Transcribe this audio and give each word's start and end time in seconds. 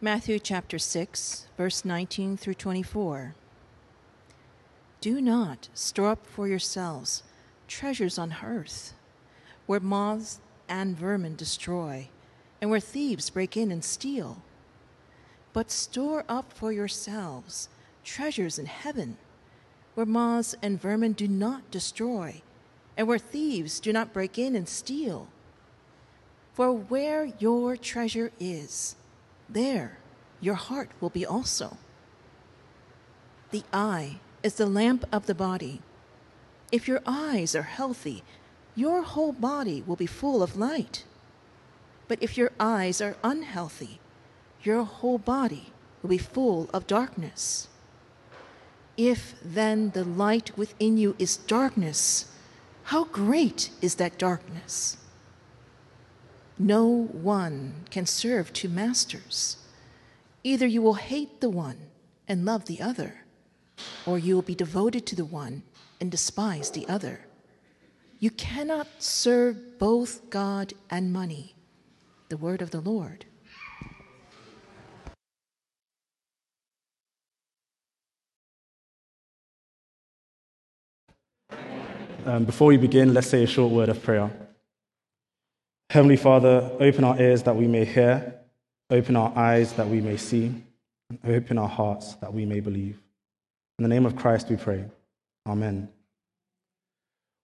Matthew 0.00 0.38
chapter 0.38 0.78
6, 0.78 1.48
verse 1.56 1.84
19 1.84 2.36
through 2.36 2.54
24. 2.54 3.34
Do 5.00 5.20
not 5.20 5.68
store 5.74 6.10
up 6.10 6.24
for 6.24 6.46
yourselves 6.46 7.24
treasures 7.66 8.16
on 8.16 8.36
earth, 8.44 8.94
where 9.66 9.80
moths 9.80 10.38
and 10.68 10.96
vermin 10.96 11.34
destroy, 11.34 12.10
and 12.60 12.70
where 12.70 12.78
thieves 12.78 13.28
break 13.28 13.56
in 13.56 13.72
and 13.72 13.82
steal. 13.82 14.40
But 15.52 15.68
store 15.68 16.24
up 16.28 16.52
for 16.52 16.70
yourselves 16.70 17.68
treasures 18.04 18.56
in 18.56 18.66
heaven, 18.66 19.16
where 19.94 20.06
moths 20.06 20.54
and 20.62 20.80
vermin 20.80 21.14
do 21.14 21.26
not 21.26 21.72
destroy, 21.72 22.40
and 22.96 23.08
where 23.08 23.18
thieves 23.18 23.80
do 23.80 23.92
not 23.92 24.12
break 24.12 24.38
in 24.38 24.54
and 24.54 24.68
steal. 24.68 25.26
For 26.54 26.70
where 26.70 27.24
your 27.40 27.76
treasure 27.76 28.30
is, 28.38 28.94
there 29.48 29.98
your 30.40 30.54
heart 30.54 30.90
will 31.00 31.10
be 31.10 31.26
also. 31.26 31.76
The 33.50 33.64
eye 33.72 34.20
is 34.42 34.54
the 34.54 34.66
lamp 34.66 35.04
of 35.10 35.26
the 35.26 35.34
body. 35.34 35.80
If 36.70 36.86
your 36.86 37.00
eyes 37.06 37.54
are 37.54 37.62
healthy, 37.62 38.22
your 38.74 39.02
whole 39.02 39.32
body 39.32 39.82
will 39.86 39.96
be 39.96 40.06
full 40.06 40.42
of 40.42 40.56
light. 40.56 41.04
But 42.06 42.22
if 42.22 42.38
your 42.38 42.52
eyes 42.60 43.00
are 43.00 43.16
unhealthy, 43.24 44.00
your 44.62 44.84
whole 44.84 45.18
body 45.18 45.72
will 46.02 46.10
be 46.10 46.18
full 46.18 46.68
of 46.72 46.86
darkness. 46.86 47.68
If 48.96 49.34
then 49.42 49.90
the 49.90 50.04
light 50.04 50.56
within 50.56 50.98
you 50.98 51.16
is 51.18 51.36
darkness, 51.36 52.26
how 52.84 53.04
great 53.04 53.70
is 53.80 53.96
that 53.96 54.18
darkness? 54.18 54.96
No 56.58 56.86
one 57.12 57.84
can 57.90 58.04
serve 58.04 58.52
two 58.52 58.68
masters. 58.68 59.58
Either 60.42 60.66
you 60.66 60.82
will 60.82 60.94
hate 60.94 61.40
the 61.40 61.50
one 61.50 61.78
and 62.26 62.44
love 62.44 62.64
the 62.64 62.80
other, 62.80 63.22
or 64.04 64.18
you 64.18 64.34
will 64.34 64.42
be 64.42 64.56
devoted 64.56 65.06
to 65.06 65.14
the 65.14 65.24
one 65.24 65.62
and 66.00 66.10
despise 66.10 66.70
the 66.70 66.88
other. 66.88 67.26
You 68.18 68.30
cannot 68.30 68.88
serve 68.98 69.78
both 69.78 70.30
God 70.30 70.72
and 70.90 71.12
money. 71.12 71.54
The 72.28 72.36
word 72.36 72.60
of 72.60 72.72
the 72.72 72.80
Lord. 72.80 73.24
Um, 82.26 82.44
before 82.44 82.66
we 82.66 82.76
begin, 82.76 83.14
let's 83.14 83.28
say 83.28 83.44
a 83.44 83.46
short 83.46 83.72
word 83.72 83.88
of 83.88 84.02
prayer. 84.02 84.30
Heavenly 85.90 86.18
Father, 86.18 86.70
open 86.80 87.02
our 87.02 87.18
ears 87.18 87.44
that 87.44 87.56
we 87.56 87.66
may 87.66 87.86
hear, 87.86 88.34
open 88.90 89.16
our 89.16 89.32
eyes 89.34 89.72
that 89.74 89.88
we 89.88 90.02
may 90.02 90.18
see, 90.18 90.52
and 91.08 91.18
open 91.24 91.56
our 91.56 91.68
hearts 91.68 92.14
that 92.16 92.34
we 92.34 92.44
may 92.44 92.60
believe. 92.60 93.00
In 93.78 93.84
the 93.84 93.88
name 93.88 94.04
of 94.04 94.14
Christ 94.14 94.50
we 94.50 94.56
pray. 94.56 94.84
Amen. 95.46 95.88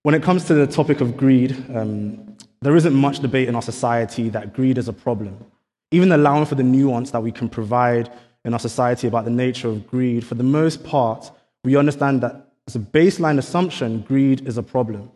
When 0.03 0.13
it 0.13 0.21
comes 0.21 0.45
to 0.45 0.53
the 0.53 0.67
topic 0.67 1.01
of 1.01 1.17
greed, 1.17 1.55
um, 1.73 2.37
there 2.61 2.75
isn't 2.75 2.93
much 2.93 3.17
debate 3.17 3.47
in 3.47 3.55
our 3.55 3.63
society 3.63 4.29
that 4.29 4.53
greed 4.53 4.77
is 4.77 4.87
a 4.87 4.93
problem. 4.93 5.43
Even 5.89 6.11
allowing 6.11 6.45
for 6.45 6.53
the 6.53 6.61
nuance 6.61 7.09
that 7.11 7.23
we 7.23 7.31
can 7.31 7.49
provide 7.49 8.11
in 8.43 8.53
our 8.53 8.59
society 8.59 9.07
about 9.07 9.25
the 9.25 9.31
nature 9.31 9.69
of 9.69 9.87
greed, 9.87 10.23
for 10.23 10.35
the 10.35 10.43
most 10.43 10.83
part, 10.83 11.31
we 11.63 11.75
understand 11.75 12.21
that 12.21 12.51
as 12.67 12.75
a 12.75 12.79
baseline 12.79 13.39
assumption, 13.39 14.01
greed 14.01 14.47
is 14.47 14.59
a 14.59 14.63
problem. 14.63 15.09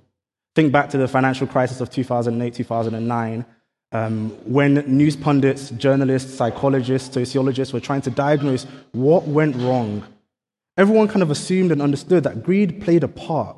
Think 0.55 0.71
back 0.71 0.89
to 0.89 0.97
the 0.97 1.07
financial 1.07 1.47
crisis 1.47 1.79
of 1.81 1.89
2008, 1.89 2.53
2009, 2.53 3.45
um, 3.91 4.29
when 4.45 4.75
news 4.75 5.15
pundits, 5.15 5.71
journalists, 5.71 6.33
psychologists, 6.33 7.13
sociologists 7.13 7.73
were 7.73 7.79
trying 7.79 8.01
to 8.01 8.11
diagnose 8.11 8.65
what 8.91 9.27
went 9.27 9.55
wrong. 9.55 10.03
Everyone 10.77 11.07
kind 11.07 11.23
of 11.23 11.31
assumed 11.31 11.71
and 11.71 11.81
understood 11.81 12.23
that 12.23 12.43
greed 12.43 12.81
played 12.81 13.03
a 13.03 13.07
part. 13.07 13.57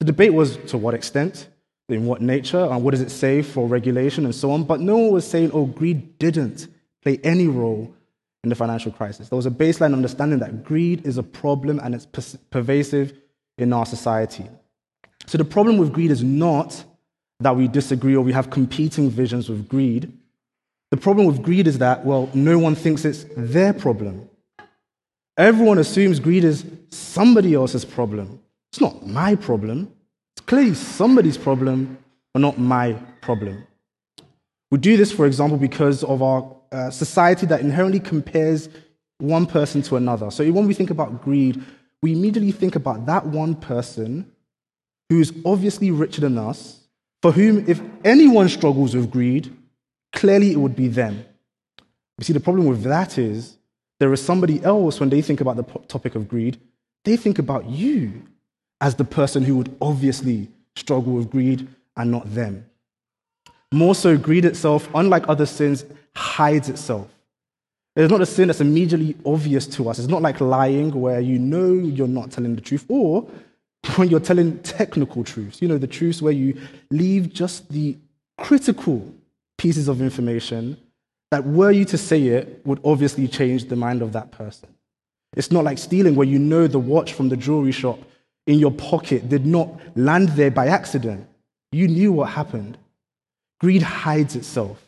The 0.00 0.06
debate 0.06 0.34
was 0.34 0.56
to 0.68 0.78
what 0.78 0.94
extent, 0.94 1.48
in 1.88 2.06
what 2.06 2.20
nature, 2.20 2.64
and 2.64 2.82
what 2.82 2.92
does 2.92 3.00
it 3.00 3.10
say 3.10 3.42
for 3.42 3.66
regulation 3.66 4.24
and 4.24 4.34
so 4.34 4.50
on, 4.50 4.64
but 4.64 4.80
no 4.80 4.96
one 4.96 5.12
was 5.12 5.26
saying, 5.26 5.50
oh, 5.52 5.66
greed 5.66 6.18
didn't 6.18 6.68
play 7.02 7.18
any 7.24 7.46
role 7.46 7.94
in 8.44 8.48
the 8.48 8.54
financial 8.54 8.90
crisis. 8.92 9.28
There 9.28 9.36
was 9.36 9.46
a 9.46 9.50
baseline 9.50 9.92
understanding 9.92 10.38
that 10.40 10.64
greed 10.64 11.06
is 11.06 11.18
a 11.18 11.22
problem 11.22 11.78
and 11.78 11.94
it's 11.94 12.06
pervasive 12.50 13.12
in 13.58 13.72
our 13.72 13.86
society. 13.86 14.48
So 15.26 15.38
the 15.38 15.44
problem 15.44 15.78
with 15.78 15.92
greed 15.92 16.10
is 16.10 16.22
not 16.22 16.84
that 17.40 17.56
we 17.56 17.68
disagree 17.68 18.14
or 18.16 18.22
we 18.22 18.32
have 18.32 18.50
competing 18.50 19.10
visions 19.10 19.48
with 19.48 19.68
greed. 19.68 20.12
The 20.90 20.96
problem 20.96 21.26
with 21.26 21.42
greed 21.42 21.66
is 21.66 21.78
that, 21.78 22.04
well, 22.04 22.30
no 22.34 22.58
one 22.58 22.74
thinks 22.74 23.04
it's 23.04 23.24
their 23.36 23.72
problem. 23.72 24.28
Everyone 25.36 25.78
assumes 25.78 26.20
greed 26.20 26.44
is 26.44 26.64
somebody 26.90 27.54
else's 27.54 27.84
problem. 27.84 28.40
It's 28.70 28.80
not 28.80 29.06
my 29.06 29.34
problem. 29.34 29.92
It's 30.36 30.44
clearly 30.46 30.74
somebody's 30.74 31.38
problem, 31.38 31.98
but 32.34 32.40
not 32.40 32.58
my 32.58 32.92
problem. 33.22 33.66
We 34.70 34.78
do 34.78 34.96
this, 34.96 35.12
for 35.12 35.26
example, 35.26 35.58
because 35.58 36.04
of 36.04 36.22
our 36.22 36.56
uh, 36.70 36.90
society 36.90 37.46
that 37.46 37.60
inherently 37.60 38.00
compares 38.00 38.68
one 39.18 39.46
person 39.46 39.82
to 39.82 39.96
another. 39.96 40.30
So 40.30 40.50
when 40.50 40.66
we 40.66 40.74
think 40.74 40.90
about 40.90 41.22
greed, 41.22 41.62
we 42.02 42.12
immediately 42.12 42.52
think 42.52 42.76
about 42.76 43.06
that 43.06 43.26
one 43.26 43.54
person 43.54 44.30
who 45.12 45.20
is 45.20 45.32
obviously 45.44 45.90
richer 45.90 46.22
than 46.22 46.38
us, 46.38 46.80
for 47.20 47.32
whom, 47.32 47.68
if 47.68 47.82
anyone 48.02 48.48
struggles 48.48 48.96
with 48.96 49.10
greed, 49.10 49.54
clearly 50.14 50.52
it 50.52 50.56
would 50.56 50.74
be 50.74 50.88
them. 50.88 51.22
You 52.16 52.24
see, 52.24 52.32
the 52.32 52.40
problem 52.40 52.66
with 52.66 52.82
that 52.84 53.18
is 53.18 53.58
there 54.00 54.10
is 54.14 54.24
somebody 54.24 54.64
else, 54.64 55.00
when 55.00 55.10
they 55.10 55.20
think 55.20 55.42
about 55.42 55.56
the 55.56 55.64
topic 55.86 56.14
of 56.14 56.28
greed, 56.28 56.58
they 57.04 57.16
think 57.18 57.38
about 57.38 57.66
you 57.66 58.22
as 58.80 58.94
the 58.94 59.04
person 59.04 59.44
who 59.44 59.56
would 59.58 59.76
obviously 59.82 60.48
struggle 60.76 61.12
with 61.12 61.30
greed 61.30 61.68
and 61.98 62.10
not 62.10 62.34
them. 62.34 62.64
More 63.70 63.94
so, 63.94 64.16
greed 64.16 64.46
itself, 64.46 64.88
unlike 64.94 65.28
other 65.28 65.46
sins, 65.46 65.84
hides 66.16 66.70
itself. 66.70 67.08
It's 67.96 68.10
not 68.10 68.22
a 68.22 68.26
sin 68.26 68.48
that's 68.48 68.62
immediately 68.62 69.14
obvious 69.26 69.66
to 69.66 69.90
us. 69.90 69.98
It's 69.98 70.08
not 70.08 70.22
like 70.22 70.40
lying, 70.40 70.90
where 70.98 71.20
you 71.20 71.38
know 71.38 71.70
you're 71.74 72.08
not 72.08 72.30
telling 72.30 72.54
the 72.54 72.62
truth, 72.62 72.86
or 72.88 73.28
when 73.96 74.08
you're 74.08 74.20
telling 74.20 74.58
technical 74.60 75.24
truths, 75.24 75.60
you 75.60 75.68
know, 75.68 75.78
the 75.78 75.86
truths 75.86 76.22
where 76.22 76.32
you 76.32 76.60
leave 76.90 77.32
just 77.32 77.68
the 77.70 77.96
critical 78.38 79.12
pieces 79.58 79.88
of 79.88 80.00
information 80.00 80.76
that 81.30 81.46
were 81.46 81.70
you 81.70 81.84
to 81.86 81.98
say 81.98 82.26
it 82.26 82.60
would 82.66 82.80
obviously 82.84 83.26
change 83.26 83.64
the 83.64 83.76
mind 83.76 84.02
of 84.02 84.12
that 84.12 84.30
person. 84.32 84.68
It's 85.34 85.50
not 85.50 85.64
like 85.64 85.78
stealing 85.78 86.14
where 86.14 86.26
you 86.26 86.38
know 86.38 86.66
the 86.66 86.78
watch 86.78 87.14
from 87.14 87.28
the 87.28 87.36
jewelry 87.36 87.72
shop 87.72 87.98
in 88.46 88.58
your 88.58 88.70
pocket 88.70 89.28
did 89.28 89.46
not 89.46 89.70
land 89.96 90.30
there 90.30 90.50
by 90.50 90.66
accident. 90.66 91.26
You 91.70 91.88
knew 91.88 92.12
what 92.12 92.30
happened. 92.30 92.76
Greed 93.60 93.82
hides 93.82 94.36
itself. 94.36 94.84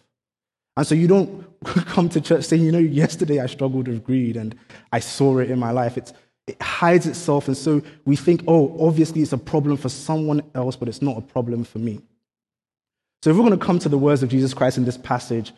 And 0.77 0.87
so 0.87 0.95
you 0.95 1.07
don't 1.07 1.47
come 1.65 2.09
to 2.11 2.21
church 2.21 2.45
saying, 2.45 2.63
you 2.63 2.73
know, 2.73 2.79
yesterday 2.79 3.41
I 3.41 3.47
struggled 3.47 3.89
with 3.89 4.05
greed 4.05 4.37
and 4.37 4.55
I 4.93 5.01
saw 5.01 5.39
it 5.39 5.51
in 5.51 5.59
my 5.59 5.71
life. 5.71 5.97
It's, 5.97 6.13
it 6.47 6.61
hides 6.61 7.07
itself. 7.07 7.49
And 7.49 7.57
so 7.57 7.83
we 8.05 8.17
think, 8.17 8.45
oh, 8.47 8.77
obviously 8.87 9.23
it's 9.23 9.33
a 9.33 9.39
problem 9.39 9.77
for 9.77 9.89
someone 9.89 10.43
else, 10.55 10.77
but 10.77 10.89
it's 10.89 11.03
not 11.03 11.17
a 11.17 11.23
problem 11.23 11.65
for 11.65 11.79
me. 11.79 12.01
So 13.23 13.31
if 13.31 13.37
we're 13.37 13.45
going 13.45 13.59
to 13.59 13.65
come 13.65 13.79
to 13.79 13.89
the 13.89 13.99
words 13.99 14.23
of 14.23 14.29
Jesus 14.29 14.53
Christ 14.53 14.77
in 14.77 14.85
this 14.85 14.99
passage, 14.99 15.53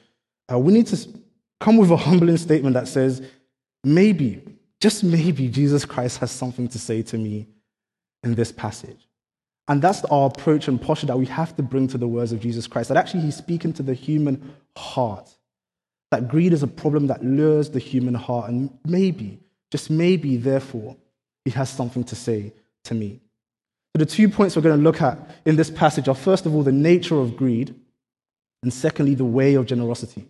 uh, 0.50 0.58
we 0.58 0.72
need 0.72 0.86
to 0.86 1.08
come 1.58 1.76
with 1.76 1.90
a 1.90 1.96
humbling 1.96 2.36
statement 2.36 2.74
that 2.74 2.86
says, 2.86 3.26
maybe, 3.82 4.42
just 4.80 5.02
maybe, 5.02 5.48
Jesus 5.48 5.84
Christ 5.84 6.18
has 6.18 6.30
something 6.30 6.68
to 6.68 6.78
say 6.78 7.02
to 7.02 7.18
me 7.18 7.48
in 8.22 8.36
this 8.36 8.52
passage. 8.52 9.08
And 9.68 9.82
that's 9.82 10.04
our 10.04 10.28
approach 10.28 10.68
and 10.68 10.80
posture 10.80 11.06
that 11.06 11.18
we 11.18 11.26
have 11.26 11.56
to 11.56 11.62
bring 11.62 11.88
to 11.88 11.98
the 11.98 12.06
words 12.06 12.30
of 12.30 12.38
Jesus 12.38 12.68
Christ. 12.68 12.88
That 12.88 12.96
actually 12.96 13.22
he's 13.22 13.36
speaking 13.36 13.72
to 13.72 13.82
the 13.82 13.94
human 13.94 14.54
heart. 14.76 15.28
That 16.12 16.28
greed 16.28 16.52
is 16.52 16.62
a 16.62 16.68
problem 16.68 17.08
that 17.08 17.24
lures 17.24 17.70
the 17.70 17.80
human 17.80 18.14
heart. 18.14 18.48
And 18.48 18.70
maybe 18.84 19.40
just 19.76 19.90
maybe, 19.90 20.38
therefore, 20.38 20.96
he 21.44 21.50
has 21.50 21.68
something 21.68 22.02
to 22.02 22.16
say 22.16 22.50
to 22.84 22.94
me. 22.94 23.20
So, 23.92 23.98
the 23.98 24.06
two 24.06 24.26
points 24.26 24.56
we're 24.56 24.62
going 24.62 24.78
to 24.78 24.82
look 24.82 25.02
at 25.02 25.18
in 25.44 25.56
this 25.56 25.70
passage 25.70 26.08
are 26.08 26.14
first 26.14 26.46
of 26.46 26.54
all, 26.54 26.62
the 26.62 26.72
nature 26.72 27.16
of 27.16 27.36
greed, 27.36 27.74
and 28.62 28.72
secondly, 28.72 29.14
the 29.14 29.26
way 29.26 29.52
of 29.54 29.66
generosity. 29.66 30.24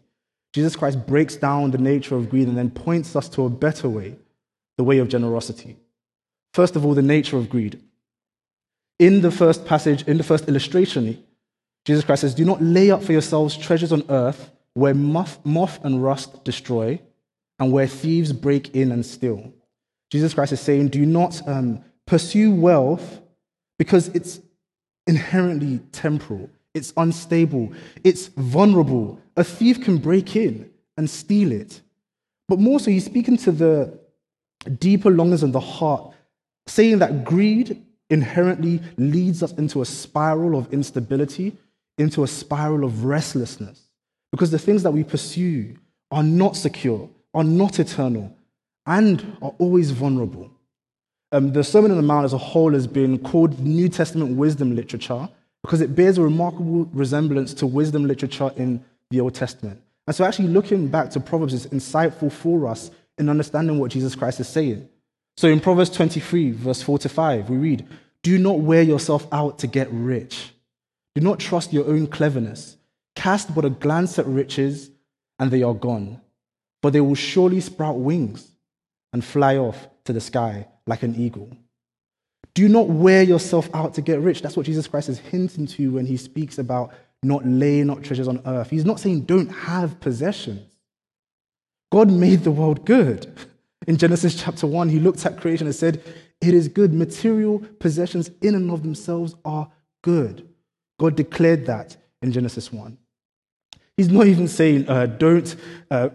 Jesus 0.52 0.74
Christ 0.74 1.06
breaks 1.06 1.36
down 1.36 1.70
the 1.70 1.78
nature 1.78 2.16
of 2.16 2.28
greed 2.28 2.48
and 2.48 2.58
then 2.58 2.70
points 2.70 3.14
us 3.14 3.28
to 3.30 3.44
a 3.44 3.48
better 3.48 3.88
way, 3.88 4.16
the 4.78 4.82
way 4.82 4.98
of 4.98 5.06
generosity. 5.06 5.76
First 6.52 6.74
of 6.74 6.84
all, 6.84 6.94
the 6.94 7.02
nature 7.02 7.36
of 7.36 7.48
greed. 7.48 7.80
In 8.98 9.20
the 9.20 9.30
first 9.30 9.64
passage, 9.64 10.02
in 10.08 10.16
the 10.16 10.24
first 10.24 10.48
illustration, 10.48 11.22
Jesus 11.84 12.04
Christ 12.04 12.22
says, 12.22 12.34
Do 12.34 12.44
not 12.44 12.60
lay 12.60 12.90
up 12.90 13.04
for 13.04 13.12
yourselves 13.12 13.56
treasures 13.56 13.92
on 13.92 14.02
earth 14.08 14.50
where 14.74 14.94
moth, 14.94 15.38
moth 15.44 15.78
and 15.84 16.02
rust 16.02 16.42
destroy 16.42 17.00
and 17.58 17.72
where 17.72 17.86
thieves 17.86 18.32
break 18.32 18.74
in 18.74 18.92
and 18.92 19.04
steal. 19.04 19.52
Jesus 20.10 20.34
Christ 20.34 20.52
is 20.52 20.60
saying, 20.60 20.88
do 20.88 21.04
not 21.04 21.46
um, 21.48 21.84
pursue 22.06 22.54
wealth 22.54 23.20
because 23.78 24.08
it's 24.08 24.40
inherently 25.06 25.80
temporal, 25.92 26.50
it's 26.74 26.92
unstable, 26.96 27.72
it's 28.04 28.28
vulnerable. 28.28 29.20
A 29.36 29.44
thief 29.44 29.82
can 29.82 29.98
break 29.98 30.36
in 30.36 30.70
and 30.96 31.08
steal 31.08 31.52
it. 31.52 31.80
But 32.48 32.58
more 32.58 32.78
so, 32.78 32.90
he's 32.90 33.04
speaking 33.04 33.36
to 33.38 33.52
the 33.52 33.98
deeper 34.78 35.10
longings 35.10 35.42
in 35.42 35.52
the 35.52 35.60
heart, 35.60 36.14
saying 36.66 36.98
that 37.00 37.24
greed 37.24 37.82
inherently 38.08 38.80
leads 38.96 39.42
us 39.42 39.52
into 39.52 39.82
a 39.82 39.84
spiral 39.84 40.56
of 40.56 40.72
instability, 40.72 41.56
into 41.98 42.22
a 42.22 42.28
spiral 42.28 42.84
of 42.84 43.04
restlessness. 43.04 43.88
Because 44.30 44.50
the 44.50 44.58
things 44.58 44.82
that 44.82 44.92
we 44.92 45.02
pursue 45.02 45.76
are 46.10 46.22
not 46.22 46.56
secure, 46.56 47.08
are 47.36 47.44
not 47.44 47.78
eternal, 47.78 48.34
and 48.86 49.36
are 49.42 49.54
always 49.58 49.90
vulnerable. 49.90 50.50
Um, 51.32 51.52
the 51.52 51.62
Sermon 51.62 51.90
on 51.90 51.98
the 51.98 52.02
Mount 52.02 52.24
as 52.24 52.32
a 52.32 52.38
whole 52.38 52.72
has 52.72 52.86
been 52.86 53.18
called 53.18 53.60
New 53.60 53.90
Testament 53.90 54.36
wisdom 54.36 54.74
literature 54.74 55.28
because 55.62 55.82
it 55.82 55.94
bears 55.94 56.16
a 56.16 56.22
remarkable 56.22 56.86
resemblance 56.92 57.52
to 57.54 57.66
wisdom 57.66 58.06
literature 58.06 58.50
in 58.56 58.82
the 59.10 59.20
Old 59.20 59.34
Testament. 59.34 59.82
And 60.06 60.16
so, 60.16 60.24
actually, 60.24 60.48
looking 60.48 60.88
back 60.88 61.10
to 61.10 61.20
Proverbs 61.20 61.52
is 61.52 61.66
insightful 61.66 62.32
for 62.32 62.66
us 62.68 62.90
in 63.18 63.28
understanding 63.28 63.78
what 63.78 63.90
Jesus 63.90 64.14
Christ 64.14 64.40
is 64.40 64.48
saying. 64.48 64.88
So, 65.36 65.48
in 65.48 65.60
Proverbs 65.60 65.90
23, 65.90 66.52
verse 66.52 66.80
4 66.80 67.00
to 67.00 67.08
5, 67.10 67.50
we 67.50 67.56
read, 67.58 67.86
Do 68.22 68.38
not 68.38 68.60
wear 68.60 68.82
yourself 68.82 69.26
out 69.30 69.58
to 69.58 69.66
get 69.66 69.88
rich. 69.90 70.52
Do 71.14 71.20
not 71.20 71.38
trust 71.38 71.72
your 71.72 71.86
own 71.86 72.06
cleverness. 72.06 72.78
Cast 73.14 73.54
but 73.54 73.66
a 73.66 73.70
glance 73.70 74.18
at 74.18 74.26
riches, 74.26 74.90
and 75.38 75.50
they 75.50 75.62
are 75.62 75.74
gone. 75.74 76.20
For 76.82 76.90
they 76.90 77.00
will 77.00 77.14
surely 77.14 77.60
sprout 77.60 77.96
wings 77.96 78.48
and 79.12 79.24
fly 79.24 79.56
off 79.56 79.88
to 80.04 80.12
the 80.12 80.20
sky 80.20 80.68
like 80.86 81.02
an 81.02 81.14
eagle. 81.16 81.50
Do 82.54 82.68
not 82.68 82.88
wear 82.88 83.22
yourself 83.22 83.68
out 83.74 83.94
to 83.94 84.02
get 84.02 84.20
rich. 84.20 84.40
That's 84.40 84.56
what 84.56 84.66
Jesus 84.66 84.86
Christ 84.86 85.08
is 85.08 85.18
hinting 85.18 85.66
to 85.68 85.92
when 85.92 86.06
he 86.06 86.16
speaks 86.16 86.58
about 86.58 86.92
not 87.22 87.46
laying 87.46 87.90
up 87.90 88.02
treasures 88.02 88.28
on 88.28 88.40
earth. 88.46 88.70
He's 88.70 88.84
not 88.84 89.00
saying 89.00 89.22
don't 89.22 89.48
have 89.48 90.00
possessions. 90.00 90.72
God 91.92 92.10
made 92.10 92.44
the 92.44 92.50
world 92.50 92.84
good. 92.84 93.32
In 93.86 93.96
Genesis 93.96 94.34
chapter 94.34 94.66
1, 94.66 94.88
he 94.88 94.98
looked 94.98 95.24
at 95.26 95.40
creation 95.40 95.66
and 95.66 95.76
said, 95.76 96.02
It 96.40 96.54
is 96.54 96.68
good. 96.68 96.92
Material 96.92 97.58
possessions 97.78 98.30
in 98.42 98.54
and 98.54 98.70
of 98.70 98.82
themselves 98.82 99.34
are 99.44 99.70
good. 100.02 100.48
God 100.98 101.14
declared 101.14 101.66
that 101.66 101.96
in 102.22 102.32
Genesis 102.32 102.72
1. 102.72 102.96
He's 103.96 104.08
not 104.08 104.26
even 104.26 104.48
saying, 104.48 104.88
uh, 104.88 105.06
Don't 105.06 105.54
uh, 105.90 106.08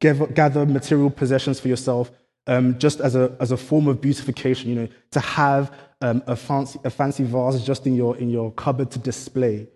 gather 0.00 0.66
material 0.66 1.10
possessions 1.10 1.60
for 1.60 1.68
yourself 1.68 2.10
um, 2.48 2.78
just 2.78 3.00
as 3.00 3.14
a, 3.14 3.36
as 3.40 3.52
a 3.52 3.56
form 3.56 3.86
of 3.86 4.00
beautification, 4.00 4.70
you 4.70 4.74
know, 4.74 4.88
to 5.12 5.20
have 5.20 5.72
um, 6.00 6.22
a, 6.26 6.34
fancy, 6.34 6.80
a 6.82 6.90
fancy 6.90 7.22
vase 7.22 7.62
just 7.62 7.86
in 7.86 7.94
your, 7.94 8.16
in 8.16 8.30
your 8.30 8.50
cupboard 8.52 8.90
to 8.92 8.98
display. 8.98 9.68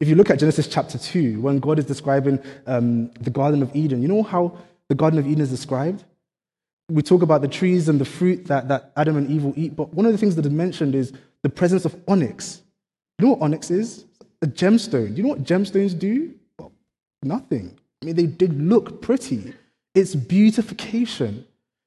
If 0.00 0.08
you 0.08 0.14
look 0.14 0.30
at 0.30 0.38
Genesis 0.38 0.68
chapter 0.68 0.96
2, 0.96 1.40
when 1.40 1.58
God 1.58 1.78
is 1.78 1.84
describing 1.84 2.38
um, 2.66 3.10
the 3.20 3.30
Garden 3.30 3.62
of 3.62 3.74
Eden, 3.74 4.00
you 4.00 4.08
know 4.08 4.22
how 4.22 4.56
the 4.88 4.94
Garden 4.94 5.18
of 5.18 5.26
Eden 5.26 5.40
is 5.40 5.50
described? 5.50 6.04
We 6.88 7.02
talk 7.02 7.22
about 7.22 7.42
the 7.42 7.48
trees 7.48 7.88
and 7.88 8.00
the 8.00 8.04
fruit 8.04 8.46
that, 8.46 8.68
that 8.68 8.92
Adam 8.96 9.16
and 9.16 9.28
Eve 9.30 9.44
will 9.44 9.54
eat, 9.56 9.74
but 9.74 9.92
one 9.92 10.06
of 10.06 10.12
the 10.12 10.18
things 10.18 10.36
that 10.36 10.46
is 10.46 10.52
mentioned 10.52 10.94
is 10.94 11.12
the 11.42 11.48
presence 11.48 11.84
of 11.84 11.96
onyx. 12.06 12.62
You 13.18 13.26
know 13.26 13.32
what 13.32 13.42
onyx 13.42 13.70
is? 13.70 14.04
A 14.42 14.46
gemstone. 14.46 15.16
You 15.16 15.22
know 15.22 15.30
what 15.30 15.42
gemstones 15.42 15.98
do? 15.98 16.34
Well, 16.58 16.72
nothing. 17.22 17.78
I 18.04 18.06
mean, 18.06 18.16
they 18.16 18.26
did 18.26 18.60
look 18.60 19.00
pretty. 19.00 19.54
It's 19.94 20.14
beautification. 20.14 21.46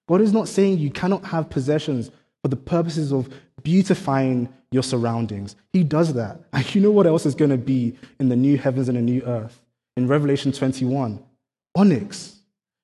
God 0.09 0.19
is 0.19 0.33
not 0.33 0.47
saying 0.47 0.79
you 0.79 0.89
cannot 0.89 1.25
have 1.25 1.47
possessions 1.51 2.09
for 2.41 2.47
the 2.47 2.55
purposes 2.55 3.13
of 3.13 3.31
beautifying 3.61 4.51
your 4.71 4.81
surroundings. 4.81 5.55
He 5.73 5.83
does 5.83 6.13
that. 6.13 6.39
And 6.53 6.73
you 6.73 6.81
know 6.81 6.89
what 6.89 7.05
else 7.05 7.27
is 7.27 7.35
going 7.35 7.51
to 7.51 7.57
be 7.57 7.95
in 8.19 8.29
the 8.29 8.35
new 8.35 8.57
heavens 8.57 8.89
and 8.89 8.97
the 8.97 9.01
new 9.01 9.21
earth? 9.27 9.61
In 9.95 10.07
Revelation 10.07 10.51
21, 10.51 11.23
onyx. 11.75 12.39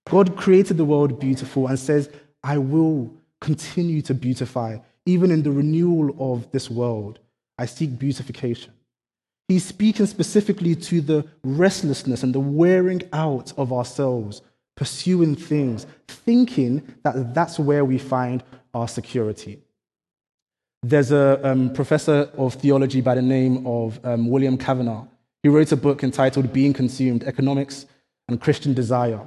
God 0.08 0.38
created 0.38 0.78
the 0.78 0.86
world 0.86 1.20
beautiful 1.20 1.66
and 1.66 1.80
says, 1.80 2.12
I 2.44 2.60
will 2.60 3.12
continue 3.42 4.04
to 4.04 4.14
beautify. 4.14 4.78
Even 5.08 5.32
in 5.32 5.42
the 5.42 5.52
renewal 5.52 6.16
of 6.20 6.52
this 6.52 6.70
world, 6.70 7.18
I 7.58 7.66
seek 7.66 7.98
beautification. 7.98 8.74
He's 9.54 9.66
speaking 9.66 10.08
specifically 10.08 10.74
to 10.74 11.00
the 11.00 11.28
restlessness 11.44 12.24
and 12.24 12.34
the 12.34 12.40
wearing 12.40 13.04
out 13.14 13.54
of 13.56 13.72
ourselves, 13.72 14.42
pursuing 14.76 15.36
things, 15.36 15.86
thinking 16.08 16.96
that 17.04 17.36
that's 17.36 17.60
where 17.60 17.86
we 17.86 18.00
find 18.00 18.44
our 18.74 18.88
security. 18.88 19.62
There's 20.82 21.12
a 21.12 21.40
um, 21.48 21.72
professor 21.72 22.32
of 22.36 22.56
theology 22.56 23.02
by 23.02 23.14
the 23.14 23.22
name 23.22 23.68
of 23.68 24.04
um, 24.04 24.28
William 24.28 24.58
Cavanaugh. 24.58 25.06
He 25.44 25.50
wrote 25.50 25.72
a 25.72 25.78
book 25.78 26.04
entitled 26.04 26.52
Being 26.52 26.74
Consumed 26.74 27.24
Economics 27.24 27.86
and 28.28 28.42
Christian 28.42 28.74
Desire. 28.74 29.22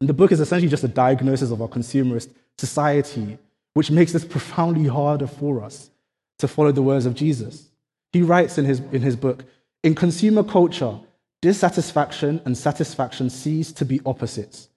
And 0.00 0.08
the 0.08 0.14
book 0.14 0.32
is 0.32 0.40
essentially 0.40 0.70
just 0.70 0.84
a 0.84 0.88
diagnosis 0.88 1.50
of 1.50 1.60
our 1.60 1.68
consumerist 1.68 2.30
society, 2.56 3.36
which 3.74 3.90
makes 3.90 4.12
this 4.12 4.24
profoundly 4.24 4.88
harder 4.88 5.26
for 5.26 5.62
us 5.62 5.90
to 6.38 6.48
follow 6.48 6.72
the 6.72 6.80
words 6.80 7.04
of 7.04 7.14
Jesus. 7.14 7.68
He 8.14 8.22
writes 8.22 8.58
in 8.58 8.64
his, 8.64 8.78
in 8.92 9.02
his 9.02 9.16
book 9.16 9.44
In 9.82 9.96
consumer 9.96 10.44
culture, 10.44 11.00
dissatisfaction 11.42 12.40
and 12.44 12.56
satisfaction 12.56 13.28
cease 13.28 13.72
to 13.72 13.84
be 13.84 14.00
opposites. 14.06 14.68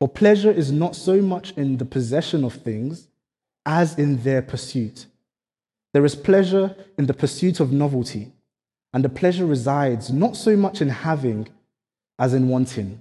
For 0.00 0.08
pleasure 0.08 0.50
is 0.50 0.72
not 0.72 0.96
so 0.96 1.22
much 1.22 1.52
in 1.52 1.76
the 1.76 1.84
possession 1.84 2.42
of 2.42 2.54
things 2.54 3.06
as 3.64 3.96
in 3.96 4.20
their 4.24 4.42
pursuit. 4.42 5.06
There 5.94 6.04
is 6.04 6.16
pleasure 6.16 6.74
in 6.98 7.06
the 7.06 7.14
pursuit 7.14 7.60
of 7.60 7.70
novelty, 7.70 8.32
and 8.92 9.04
the 9.04 9.08
pleasure 9.08 9.46
resides 9.46 10.10
not 10.10 10.34
so 10.34 10.56
much 10.56 10.82
in 10.82 10.88
having 10.88 11.46
as 12.18 12.34
in 12.34 12.48
wanting. 12.48 13.00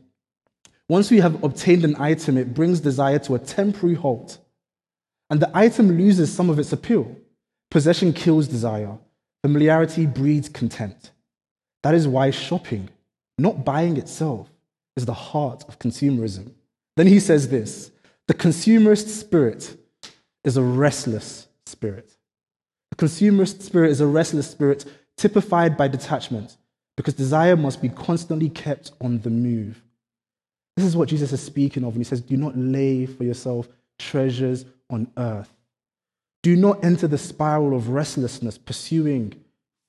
Once 0.87 1.09
we 1.09 1.19
have 1.19 1.43
obtained 1.43 1.83
an 1.83 1.95
item, 1.99 2.37
it 2.37 2.53
brings 2.53 2.79
desire 2.79 3.17
to 3.17 3.33
a 3.33 3.39
temporary 3.39 3.95
halt, 3.95 4.37
and 5.31 5.39
the 5.39 5.49
item 5.57 5.97
loses 5.97 6.31
some 6.31 6.51
of 6.51 6.59
its 6.59 6.73
appeal. 6.73 7.15
Possession 7.71 8.13
kills 8.13 8.47
desire, 8.47 8.99
familiarity 9.43 10.05
breeds 10.05 10.49
contempt. 10.49 11.11
That 11.83 11.93
is 11.93 12.07
why 12.07 12.31
shopping, 12.31 12.89
not 13.37 13.63
buying 13.63 13.97
itself, 13.97 14.49
is 14.97 15.05
the 15.05 15.13
heart 15.13 15.63
of 15.67 15.79
consumerism. 15.79 16.51
Then 16.97 17.07
he 17.07 17.19
says 17.19 17.49
this 17.49 17.91
the 18.27 18.33
consumerist 18.33 19.07
spirit 19.07 19.75
is 20.43 20.57
a 20.57 20.61
restless 20.61 21.47
spirit. 21.65 22.15
The 22.91 22.97
consumerist 22.97 23.61
spirit 23.61 23.91
is 23.91 24.01
a 24.01 24.07
restless 24.07 24.49
spirit 24.49 24.85
typified 25.17 25.77
by 25.77 25.87
detachment 25.87 26.57
because 26.95 27.13
desire 27.13 27.55
must 27.55 27.81
be 27.81 27.89
constantly 27.89 28.49
kept 28.49 28.91
on 29.01 29.19
the 29.21 29.29
move. 29.29 29.81
This 30.75 30.85
is 30.85 30.95
what 30.95 31.09
Jesus 31.09 31.33
is 31.33 31.41
speaking 31.41 31.83
of 31.83 31.93
when 31.93 32.01
he 32.01 32.05
says, 32.05 32.21
Do 32.21 32.37
not 32.37 32.57
lay 32.57 33.05
for 33.05 33.23
yourself 33.23 33.67
treasures 33.97 34.65
on 34.89 35.11
earth. 35.17 35.53
Do 36.41 36.55
not 36.55 36.83
enter 36.83 37.07
the 37.07 37.17
spiral 37.17 37.75
of 37.75 37.89
restlessness, 37.89 38.57
pursuing 38.57 39.33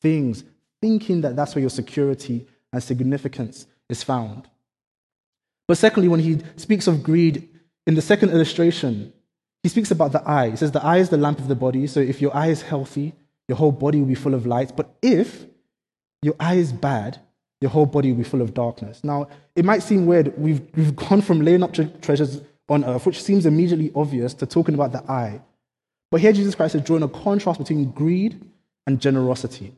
things, 0.00 0.44
thinking 0.80 1.20
that 1.20 1.36
that's 1.36 1.54
where 1.54 1.60
your 1.60 1.70
security 1.70 2.46
and 2.72 2.82
significance 2.82 3.66
is 3.88 4.02
found. 4.02 4.48
But 5.68 5.78
secondly, 5.78 6.08
when 6.08 6.20
he 6.20 6.40
speaks 6.56 6.86
of 6.86 7.02
greed, 7.02 7.48
in 7.86 7.94
the 7.94 8.02
second 8.02 8.30
illustration, 8.30 9.12
he 9.62 9.68
speaks 9.68 9.90
about 9.90 10.12
the 10.12 10.28
eye. 10.28 10.50
He 10.50 10.56
says 10.56 10.72
the 10.72 10.84
eye 10.84 10.98
is 10.98 11.10
the 11.10 11.16
lamp 11.16 11.38
of 11.38 11.48
the 11.48 11.54
body. 11.54 11.86
So 11.86 12.00
if 12.00 12.20
your 12.20 12.34
eye 12.34 12.48
is 12.48 12.62
healthy, 12.62 13.14
your 13.48 13.56
whole 13.56 13.72
body 13.72 13.98
will 13.98 14.06
be 14.06 14.14
full 14.14 14.34
of 14.34 14.46
light. 14.46 14.72
But 14.76 14.94
if 15.02 15.46
your 16.22 16.34
eye 16.40 16.54
is 16.54 16.72
bad, 16.72 17.20
your 17.60 17.70
whole 17.70 17.86
body 17.86 18.10
will 18.10 18.18
be 18.18 18.24
full 18.24 18.42
of 18.42 18.54
darkness. 18.54 19.04
Now, 19.04 19.28
it 19.54 19.64
might 19.64 19.82
seem 19.82 20.06
weird. 20.06 20.36
We've, 20.38 20.62
we've 20.74 20.96
gone 21.08 21.20
from 21.20 21.42
laying 21.42 21.62
up 21.62 21.72
tre- 21.72 21.92
treasures 22.00 22.40
on 22.68 22.84
earth, 22.84 23.06
which 23.06 23.22
seems 23.22 23.46
immediately 23.46 23.90
obvious, 23.94 24.34
to 24.34 24.46
talking 24.46 24.74
about 24.74 24.92
the 24.92 25.02
eye. 25.10 25.40
But 26.10 26.20
here 26.20 26.32
Jesus 26.32 26.54
Christ 26.54 26.74
is 26.74 26.82
drawing 26.82 27.02
a 27.02 27.08
contrast 27.08 27.58
between 27.58 27.90
greed 27.90 28.40
and 28.86 29.00
generosity. 29.00 29.74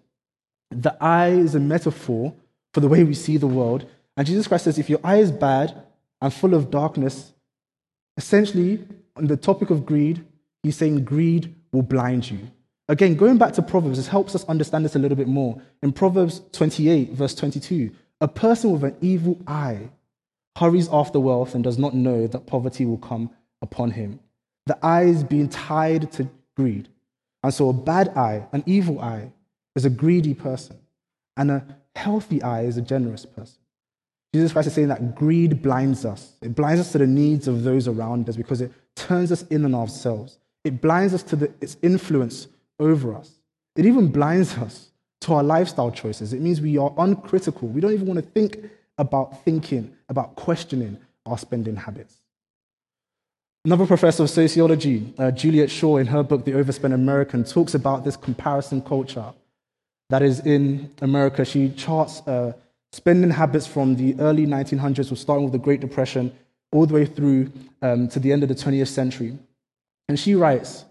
The 0.70 0.96
eye 1.02 1.30
is 1.30 1.54
a 1.54 1.60
metaphor 1.60 2.34
for 2.72 2.80
the 2.80 2.88
way 2.88 3.04
we 3.04 3.14
see 3.14 3.36
the 3.36 3.46
world. 3.46 3.86
And 4.16 4.26
Jesus 4.26 4.48
Christ 4.48 4.64
says 4.64 4.78
if 4.78 4.88
your 4.88 5.00
eye 5.04 5.18
is 5.18 5.30
bad 5.30 5.82
and 6.20 6.32
full 6.32 6.54
of 6.54 6.70
darkness, 6.70 7.32
essentially, 8.16 8.84
on 9.16 9.26
the 9.26 9.36
topic 9.36 9.70
of 9.70 9.84
greed, 9.84 10.24
he's 10.62 10.76
saying 10.76 11.04
greed 11.04 11.54
will 11.72 11.82
blind 11.82 12.30
you. 12.30 12.50
Again, 12.88 13.14
going 13.14 13.38
back 13.38 13.52
to 13.54 13.62
Proverbs, 13.62 13.98
this 13.98 14.08
helps 14.08 14.34
us 14.34 14.44
understand 14.44 14.84
this 14.84 14.96
a 14.96 14.98
little 14.98 15.16
bit 15.16 15.28
more. 15.28 15.60
In 15.82 15.92
Proverbs 15.92 16.40
28, 16.52 17.10
verse 17.10 17.34
22, 17.34 17.90
a 18.20 18.28
person 18.28 18.72
with 18.72 18.84
an 18.84 18.96
evil 19.00 19.38
eye 19.46 19.90
hurries 20.56 20.88
after 20.92 21.18
wealth 21.20 21.54
and 21.54 21.64
does 21.64 21.78
not 21.78 21.94
know 21.94 22.26
that 22.26 22.46
poverty 22.46 22.84
will 22.84 22.98
come 22.98 23.30
upon 23.62 23.90
him. 23.90 24.20
The 24.66 24.78
eye 24.84 25.04
is 25.04 25.24
being 25.24 25.48
tied 25.48 26.12
to 26.12 26.28
greed. 26.56 26.88
And 27.42 27.52
so 27.52 27.68
a 27.68 27.72
bad 27.72 28.10
eye, 28.16 28.46
an 28.52 28.62
evil 28.66 29.00
eye, 29.00 29.32
is 29.74 29.84
a 29.84 29.90
greedy 29.90 30.34
person, 30.34 30.76
and 31.36 31.50
a 31.50 31.64
healthy 31.96 32.42
eye 32.42 32.62
is 32.62 32.76
a 32.76 32.82
generous 32.82 33.24
person. 33.24 33.58
Jesus 34.34 34.52
Christ 34.52 34.68
is 34.68 34.74
saying 34.74 34.88
that 34.88 35.14
greed 35.14 35.62
blinds 35.62 36.04
us. 36.04 36.32
It 36.40 36.54
blinds 36.54 36.80
us 36.80 36.92
to 36.92 36.98
the 36.98 37.06
needs 37.06 37.48
of 37.48 37.64
those 37.64 37.86
around 37.88 38.28
us 38.28 38.36
because 38.36 38.60
it 38.60 38.72
turns 38.94 39.30
us 39.30 39.42
in 39.44 39.64
on 39.64 39.74
ourselves. 39.74 40.38
It 40.64 40.80
blinds 40.80 41.12
us 41.12 41.22
to 41.24 41.36
the, 41.36 41.52
its 41.60 41.76
influence 41.82 42.48
over 42.78 43.14
us. 43.14 43.32
It 43.76 43.84
even 43.84 44.08
blinds 44.08 44.54
us 44.54 44.90
to 45.22 45.34
our 45.34 45.42
lifestyle 45.42 45.90
choices. 45.90 46.32
It 46.32 46.40
means 46.40 46.60
we 46.60 46.78
are 46.78 46.92
uncritical. 46.98 47.68
We 47.68 47.80
don't 47.80 47.92
even 47.92 48.06
want 48.06 48.20
to 48.20 48.30
think 48.30 48.58
about 48.98 49.44
thinking, 49.44 49.94
about 50.08 50.34
questioning 50.36 50.98
our 51.26 51.36
spending 51.36 51.76
habits. 51.76 52.21
Another 53.64 53.86
professor 53.86 54.24
of 54.24 54.30
sociology, 54.30 55.14
uh, 55.18 55.30
Juliet 55.30 55.70
Schor, 55.70 56.00
in 56.00 56.08
her 56.08 56.24
book, 56.24 56.44
The 56.44 56.54
Overspent 56.54 56.92
American, 56.92 57.44
talks 57.44 57.74
about 57.74 58.04
this 58.04 58.16
comparison 58.16 58.82
culture 58.82 59.32
that 60.10 60.20
is 60.20 60.40
in 60.40 60.90
America. 61.00 61.44
She 61.44 61.70
charts 61.70 62.26
uh, 62.26 62.54
spending 62.90 63.30
habits 63.30 63.68
from 63.68 63.94
the 63.94 64.18
early 64.18 64.46
1900s, 64.46 65.16
starting 65.16 65.44
with 65.44 65.52
the 65.52 65.60
Great 65.60 65.78
Depression, 65.78 66.32
all 66.72 66.86
the 66.86 66.94
way 66.94 67.06
through 67.06 67.52
um, 67.82 68.08
to 68.08 68.18
the 68.18 68.32
end 68.32 68.42
of 68.42 68.48
the 68.48 68.56
20th 68.56 68.88
century. 68.88 69.38
And 70.08 70.18
she 70.18 70.34
writes, 70.34 70.84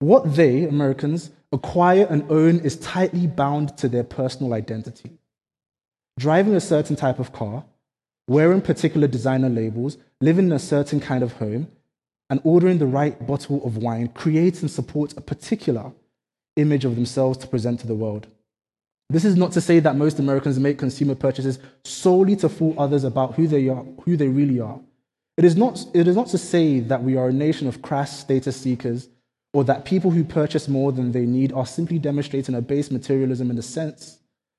What 0.00 0.34
they, 0.34 0.64
Americans, 0.64 1.30
acquire 1.52 2.04
and 2.10 2.28
own 2.32 2.58
is 2.60 2.80
tightly 2.80 3.28
bound 3.28 3.78
to 3.78 3.88
their 3.88 4.02
personal 4.02 4.54
identity. 4.54 5.12
Driving 6.18 6.56
a 6.56 6.60
certain 6.60 6.96
type 6.96 7.20
of 7.20 7.32
car, 7.32 7.64
wearing 8.26 8.60
particular 8.60 9.06
designer 9.06 9.48
labels, 9.48 9.98
living 10.20 10.46
in 10.46 10.52
a 10.52 10.58
certain 10.58 10.98
kind 10.98 11.22
of 11.22 11.34
home, 11.34 11.68
and 12.30 12.40
ordering 12.44 12.78
the 12.78 12.86
right 12.86 13.26
bottle 13.26 13.64
of 13.64 13.78
wine 13.78 14.08
creates 14.08 14.60
and 14.60 14.70
supports 14.70 15.14
a 15.16 15.20
particular 15.20 15.92
image 16.56 16.84
of 16.84 16.94
themselves 16.94 17.38
to 17.38 17.46
present 17.46 17.80
to 17.80 17.86
the 17.86 17.94
world. 17.94 18.26
This 19.10 19.24
is 19.24 19.36
not 19.36 19.52
to 19.52 19.60
say 19.60 19.80
that 19.80 19.96
most 19.96 20.18
Americans 20.18 20.58
make 20.58 20.78
consumer 20.78 21.14
purchases 21.14 21.58
solely 21.84 22.36
to 22.36 22.48
fool 22.48 22.74
others 22.76 23.04
about 23.04 23.34
who 23.36 23.46
they 23.46 23.68
are, 23.68 23.84
who 24.04 24.16
they 24.16 24.28
really 24.28 24.60
are. 24.60 24.78
It 25.38 25.44
is 25.44 25.56
not, 25.56 25.82
it 25.94 26.06
is 26.06 26.16
not 26.16 26.28
to 26.28 26.38
say 26.38 26.80
that 26.80 27.02
we 27.02 27.16
are 27.16 27.28
a 27.28 27.32
nation 27.32 27.68
of 27.68 27.80
crass 27.80 28.18
status 28.18 28.56
seekers 28.56 29.08
or 29.54 29.64
that 29.64 29.86
people 29.86 30.10
who 30.10 30.24
purchase 30.24 30.68
more 30.68 30.92
than 30.92 31.12
they 31.12 31.24
need 31.24 31.52
are 31.52 31.64
simply 31.64 31.98
demonstrating 31.98 32.54
a 32.54 32.60
base 32.60 32.90
materialism 32.90 33.48
in 33.48 33.56
the 33.56 33.62
sense 33.62 34.18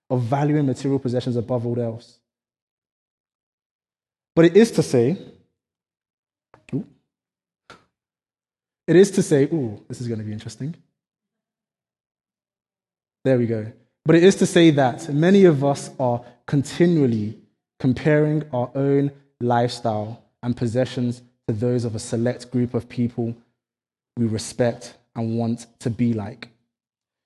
of 0.09 0.23
valuing 0.23 0.65
material 0.65 0.99
possessions 0.99 1.35
above 1.35 1.67
all 1.67 1.79
else. 1.79 2.17
But 4.35 4.45
it 4.45 4.57
is 4.57 4.71
to 4.71 4.81
say 4.81 5.17
It 8.89 8.95
is 8.95 9.11
to 9.11 9.21
say, 9.21 9.43
ooh, 9.43 9.79
this 9.87 10.01
is 10.01 10.07
going 10.07 10.17
to 10.17 10.25
be 10.25 10.33
interesting. 10.33 10.73
There 13.23 13.37
we 13.37 13.45
go. 13.45 13.71
But 14.03 14.15
it 14.15 14.23
is 14.23 14.35
to 14.37 14.47
say 14.47 14.71
that 14.71 15.13
many 15.13 15.45
of 15.45 15.63
us 15.63 15.91
are 15.99 16.23
continually 16.47 17.37
comparing 17.79 18.45
our 18.51 18.71
own 18.73 19.11
lifestyle 19.39 20.23
and 20.41 20.57
possessions 20.57 21.21
to 21.47 21.53
those 21.53 21.85
of 21.85 21.93
a 21.93 21.99
select 21.99 22.49
group 22.49 22.73
of 22.73 22.89
people 22.89 23.35
we 24.17 24.25
respect 24.25 24.95
and 25.15 25.37
want 25.37 25.67
to 25.81 25.91
be 25.91 26.13
like. 26.13 26.49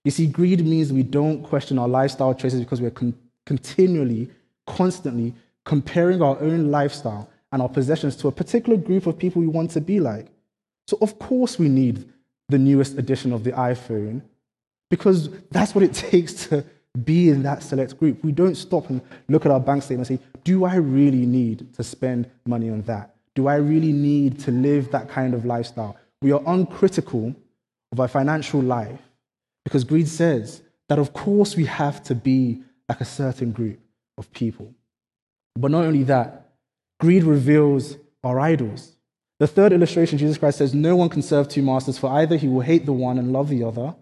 You 0.03 0.11
see, 0.11 0.27
greed 0.27 0.65
means 0.65 0.91
we 0.91 1.03
don't 1.03 1.43
question 1.43 1.79
our 1.79 1.87
lifestyle 1.87 2.33
choices 2.33 2.59
because 2.59 2.81
we're 2.81 2.91
con- 2.91 3.17
continually, 3.45 4.29
constantly 4.67 5.33
comparing 5.63 6.21
our 6.21 6.37
own 6.41 6.71
lifestyle 6.71 7.29
and 7.53 7.61
our 7.61 7.69
possessions 7.69 8.17
to 8.17 8.27
a 8.27 8.33
particular 8.33 8.77
group 8.77 9.07
of 9.07 9.17
people 9.17 9.41
we 9.41 9.47
want 9.47 9.71
to 9.71 9.79
be 9.79 10.01
like. 10.01 10.27
So, 10.87 10.97
of 11.01 11.19
course, 11.19 11.57
we 11.57 11.69
need 11.69 12.09
the 12.49 12.57
newest 12.57 12.97
edition 12.97 13.31
of 13.31 13.43
the 13.43 13.51
iPhone 13.51 14.21
because 14.89 15.29
that's 15.49 15.73
what 15.73 15.83
it 15.83 15.93
takes 16.11 16.47
to 16.47 16.65
be 17.03 17.29
in 17.29 17.43
that 17.43 17.63
select 17.63 17.97
group. 17.97 18.23
We 18.23 18.31
don't 18.31 18.55
stop 18.55 18.89
and 18.89 19.01
look 19.27 19.45
at 19.45 19.51
our 19.51 19.59
bank 19.59 19.83
statement 19.83 20.09
and 20.09 20.19
say, 20.19 20.25
Do 20.43 20.65
I 20.65 20.75
really 20.75 21.25
need 21.25 21.73
to 21.75 21.83
spend 21.83 22.29
money 22.45 22.69
on 22.69 22.81
that? 22.83 23.15
Do 23.35 23.47
I 23.47 23.55
really 23.55 23.91
need 23.91 24.39
to 24.41 24.51
live 24.51 24.91
that 24.91 25.09
kind 25.09 25.33
of 25.33 25.45
lifestyle? 25.45 25.97
We 26.21 26.31
are 26.31 26.41
uncritical 26.45 27.35
of 27.91 27.99
our 27.99 28.07
financial 28.07 28.61
life 28.61 28.99
because 29.65 29.83
greed 29.83 30.07
says 30.07 30.61
that, 30.89 30.99
of 30.99 31.13
course, 31.13 31.55
we 31.55 31.65
have 31.65 32.03
to 32.03 32.15
be 32.15 32.61
like 32.87 33.01
a 33.01 33.05
certain 33.05 33.51
group 33.51 33.79
of 34.17 34.31
people. 34.31 34.73
But 35.55 35.71
not 35.71 35.85
only 35.85 36.03
that, 36.03 36.49
greed 36.99 37.23
reveals 37.23 37.97
our 38.23 38.39
idols. 38.39 38.92
The 39.43 39.47
third 39.47 39.73
illustration, 39.73 40.17
Jesus 40.17 40.37
Christ 40.37 40.59
says, 40.59 40.73
No 40.73 40.95
one 40.95 41.09
can 41.09 41.21
serve 41.21 41.49
two 41.49 41.61
masters, 41.61 41.97
for 41.97 42.09
either 42.09 42.37
he 42.37 42.47
will 42.47 42.61
hate 42.61 42.85
the 42.85 42.93
one 42.93 43.17
and 43.17 43.33
love 43.33 43.49
the 43.49 43.65
other, 43.65 43.93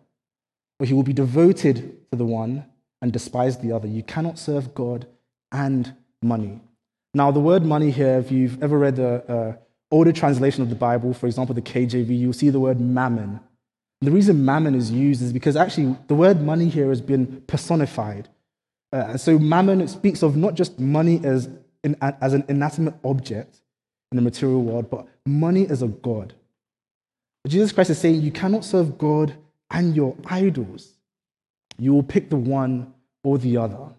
or 0.80 0.86
he 0.86 0.94
will 0.94 1.02
be 1.02 1.14
devoted 1.14 1.98
to 2.12 2.16
the 2.16 2.28
one 2.28 2.64
and 3.02 3.12
despise 3.12 3.58
the 3.58 3.72
other. 3.72 3.88
You 3.88 4.04
cannot 4.04 4.38
serve 4.38 4.76
God 4.76 5.08
and 5.52 5.96
money. 6.22 6.62
Now, 7.16 7.32
the 7.32 7.40
word 7.40 7.66
money 7.66 7.90
here, 7.90 8.20
if 8.20 8.32
you've 8.32 8.62
ever 8.62 8.78
read 8.78 8.98
the 8.98 9.16
uh, 9.28 9.56
older 9.90 10.12
translation 10.12 10.62
of 10.62 10.70
the 10.70 10.76
Bible, 10.76 11.12
for 11.12 11.26
example, 11.26 11.56
the 11.56 11.62
KJV, 11.64 12.20
you'll 12.20 12.34
see 12.34 12.52
the 12.52 12.60
word 12.60 12.80
mammon. 12.80 13.40
The 14.02 14.12
reason 14.12 14.46
mammon 14.46 14.76
is 14.76 14.92
used 14.92 15.24
is 15.24 15.34
because 15.34 15.56
actually 15.56 15.98
the 16.06 16.14
word 16.14 16.40
money 16.40 16.70
here 16.70 16.90
has 16.90 17.02
been 17.02 17.42
personified. 17.48 18.30
Uh, 18.94 19.18
so 19.18 19.40
mammon 19.40 19.88
speaks 19.88 20.22
of 20.22 20.38
not 20.38 20.54
just 20.54 20.80
money 20.80 21.20
as, 21.24 21.50
as 22.00 22.34
an 22.34 22.46
inanimate 22.48 22.94
object, 23.04 23.58
in 24.12 24.18
the 24.18 24.22
material 24.22 24.62
world, 24.62 24.90
but 24.90 25.08
money 25.26 25.64
is 25.64 25.82
a 25.82 25.88
God. 25.88 26.34
Jesus 27.48 27.72
Christ 27.72 27.90
is 27.90 27.98
saying 27.98 28.22
you 28.22 28.32
cannot 28.32 28.66
serve 28.66 28.98
God 28.98 29.36
and 29.72 29.96
your 29.96 30.16
idols. 30.26 30.94
You 31.78 31.94
will 31.94 32.04
pick 32.04 32.30
the 32.30 32.38
one 32.38 32.94
or 33.24 33.38
the 33.38 33.58
other. 33.58 33.90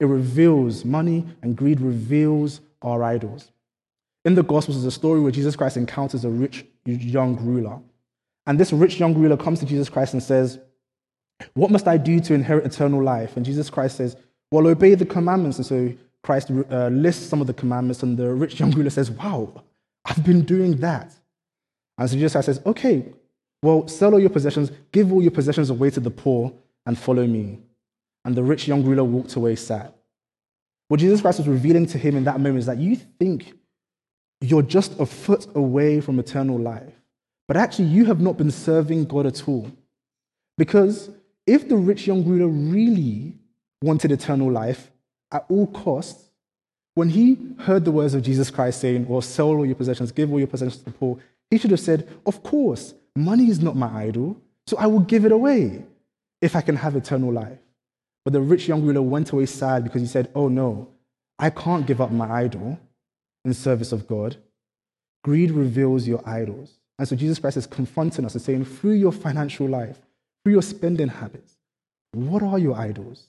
It 0.00 0.06
reveals, 0.06 0.84
money 0.84 1.26
and 1.42 1.56
greed 1.56 1.80
reveals 1.80 2.60
our 2.82 3.02
idols. 3.02 3.50
In 4.24 4.34
the 4.34 4.42
Gospels 4.42 4.76
is 4.76 4.84
a 4.84 4.90
story 4.90 5.20
where 5.20 5.32
Jesus 5.32 5.56
Christ 5.56 5.76
encounters 5.76 6.24
a 6.24 6.28
rich 6.28 6.64
young 6.84 7.36
ruler. 7.36 7.78
And 8.46 8.58
this 8.58 8.72
rich 8.72 8.98
young 8.98 9.14
ruler 9.14 9.36
comes 9.36 9.60
to 9.60 9.66
Jesus 9.66 9.88
Christ 9.88 10.12
and 10.12 10.22
says, 10.22 10.58
What 11.54 11.70
must 11.70 11.86
I 11.86 11.96
do 11.96 12.20
to 12.20 12.34
inherit 12.34 12.66
eternal 12.66 13.02
life? 13.02 13.36
And 13.36 13.44
Jesus 13.44 13.70
Christ 13.70 13.96
says, 13.96 14.16
Well, 14.50 14.66
obey 14.66 14.94
the 14.94 15.06
commandments. 15.06 15.58
And 15.58 15.66
so 15.66 15.92
Christ 16.22 16.50
uh, 16.50 16.88
lists 16.88 17.26
some 17.26 17.40
of 17.40 17.46
the 17.46 17.54
commandments, 17.54 18.02
and 18.02 18.16
the 18.16 18.32
rich 18.32 18.58
young 18.58 18.70
ruler 18.72 18.90
says, 18.90 19.10
Wow, 19.10 19.62
I've 20.08 20.24
been 20.24 20.42
doing 20.42 20.76
that. 20.78 21.12
And 21.98 22.08
so 22.08 22.16
Jesus 22.16 22.46
says, 22.46 22.60
Okay, 22.64 23.04
well, 23.62 23.86
sell 23.88 24.14
all 24.14 24.20
your 24.20 24.30
possessions, 24.30 24.70
give 24.92 25.12
all 25.12 25.20
your 25.20 25.30
possessions 25.30 25.70
away 25.70 25.90
to 25.90 26.00
the 26.00 26.10
poor, 26.10 26.52
and 26.86 26.98
follow 26.98 27.26
me. 27.26 27.58
And 28.24 28.34
the 28.34 28.42
rich 28.42 28.66
young 28.66 28.84
ruler 28.84 29.04
walked 29.04 29.36
away 29.36 29.56
sad. 29.56 29.92
What 30.88 31.00
Jesus 31.00 31.20
Christ 31.20 31.38
was 31.38 31.48
revealing 31.48 31.86
to 31.86 31.98
him 31.98 32.16
in 32.16 32.24
that 32.24 32.40
moment 32.40 32.58
is 32.58 32.66
that 32.66 32.78
you 32.78 32.96
think 32.96 33.52
you're 34.40 34.62
just 34.62 34.98
a 34.98 35.06
foot 35.06 35.46
away 35.54 36.00
from 36.00 36.18
eternal 36.18 36.58
life, 36.58 36.94
but 37.46 37.56
actually 37.56 37.88
you 37.88 38.06
have 38.06 38.20
not 38.20 38.36
been 38.36 38.50
serving 38.50 39.04
God 39.04 39.26
at 39.26 39.46
all. 39.48 39.70
Because 40.56 41.10
if 41.46 41.68
the 41.68 41.76
rich 41.76 42.06
young 42.06 42.24
ruler 42.24 42.48
really 42.48 43.34
wanted 43.82 44.12
eternal 44.12 44.50
life, 44.50 44.90
at 45.30 45.44
all 45.48 45.66
costs, 45.66 46.27
when 46.98 47.10
he 47.10 47.38
heard 47.60 47.84
the 47.84 47.92
words 47.92 48.14
of 48.14 48.22
Jesus 48.22 48.50
Christ 48.50 48.80
saying, 48.80 49.06
Well, 49.06 49.20
sell 49.20 49.46
all 49.46 49.64
your 49.64 49.76
possessions, 49.76 50.10
give 50.10 50.32
all 50.32 50.40
your 50.40 50.48
possessions 50.48 50.78
to 50.78 50.86
the 50.86 50.90
poor, 50.90 51.16
he 51.48 51.56
should 51.56 51.70
have 51.70 51.78
said, 51.78 52.08
Of 52.26 52.42
course, 52.42 52.92
money 53.14 53.48
is 53.48 53.60
not 53.60 53.76
my 53.76 53.88
idol, 54.06 54.36
so 54.66 54.76
I 54.76 54.86
will 54.88 54.98
give 55.12 55.24
it 55.24 55.30
away 55.30 55.84
if 56.42 56.56
I 56.56 56.60
can 56.60 56.74
have 56.74 56.96
eternal 56.96 57.32
life. 57.32 57.60
But 58.24 58.32
the 58.32 58.40
rich 58.40 58.66
young 58.66 58.82
ruler 58.82 59.00
went 59.00 59.30
away 59.30 59.46
sad 59.46 59.84
because 59.84 60.02
he 60.02 60.08
said, 60.08 60.28
Oh 60.34 60.48
no, 60.48 60.88
I 61.38 61.50
can't 61.50 61.86
give 61.86 62.00
up 62.00 62.10
my 62.10 62.28
idol 62.28 62.80
in 63.44 63.54
service 63.54 63.92
of 63.92 64.08
God. 64.08 64.36
Greed 65.22 65.52
reveals 65.52 66.08
your 66.08 66.28
idols. 66.28 66.80
And 66.98 67.06
so 67.06 67.14
Jesus 67.14 67.38
Christ 67.38 67.58
is 67.58 67.66
confronting 67.68 68.24
us 68.24 68.34
and 68.34 68.42
saying, 68.42 68.64
through 68.64 68.94
your 68.94 69.12
financial 69.12 69.68
life, 69.68 69.98
through 70.42 70.54
your 70.54 70.62
spending 70.62 71.06
habits, 71.06 71.58
what 72.12 72.42
are 72.42 72.58
your 72.58 72.76
idols? 72.76 73.22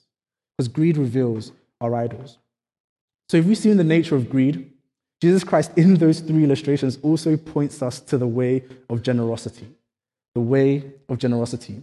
Because 0.57 0.67
greed 0.67 0.97
reveals 0.97 1.51
our 1.79 1.93
idols. 1.93 2.39
So 3.29 3.37
if 3.37 3.45
we 3.45 3.55
see 3.55 3.69
in 3.69 3.77
the 3.77 3.83
nature 3.83 4.15
of 4.15 4.29
greed, 4.29 4.71
Jesus 5.21 5.43
Christ 5.43 5.71
in 5.77 5.95
those 5.95 6.19
three 6.19 6.43
illustrations 6.43 6.97
also 7.03 7.37
points 7.37 7.81
us 7.81 7.99
to 8.01 8.17
the 8.17 8.27
way 8.27 8.63
of 8.89 9.03
generosity. 9.03 9.67
The 10.33 10.41
way 10.41 10.91
of 11.07 11.19
generosity. 11.19 11.81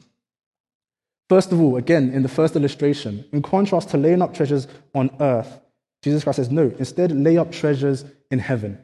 First 1.29 1.53
of 1.53 1.61
all, 1.61 1.77
again, 1.77 2.11
in 2.11 2.23
the 2.23 2.29
first 2.29 2.57
illustration, 2.57 3.25
in 3.33 3.43
contrast 3.43 3.91
to 3.91 3.97
laying 3.97 4.23
up 4.23 4.35
treasures 4.35 4.67
on 4.95 5.11
earth, 5.21 5.61
Jesus 6.03 6.25
Christ 6.25 6.37
says, 6.37 6.51
no, 6.51 6.73
instead 6.79 7.13
lay 7.13 7.37
up 7.37 7.53
treasures 7.53 8.05
in 8.31 8.39
heaven. 8.39 8.79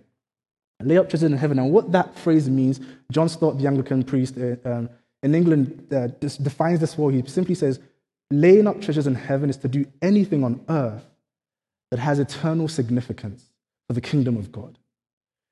Lay 0.83 0.99
up 0.99 1.09
treasures 1.09 1.31
in 1.31 1.39
heaven. 1.39 1.59
And 1.59 1.73
what 1.73 1.93
that 1.93 2.19
phrase 2.19 2.51
means, 2.51 2.81
John 3.11 3.29
Stott, 3.29 3.59
the 3.59 3.67
Anglican 3.67 4.03
priest 4.03 4.37
uh, 4.37 4.57
um, 4.69 4.91
in 5.23 5.35
England, 5.35 5.87
uh, 5.93 6.09
defines 6.19 6.81
this 6.81 6.99
well. 6.99 7.09
He 7.09 7.25
simply 7.27 7.55
says, 7.55 7.79
laying 8.31 8.67
up 8.67 8.81
treasures 8.81 9.07
in 9.07 9.15
heaven 9.15 9.49
is 9.49 9.57
to 9.59 9.69
do 9.69 9.87
anything 10.03 10.43
on 10.43 10.65
earth 10.69 11.05
that 11.93 11.99
has 11.99 12.19
eternal 12.19 12.69
significance 12.69 13.53
for 13.87 13.93
the 13.93 14.01
kingdom 14.01 14.39
of 14.39 14.51
God. 14.51 14.79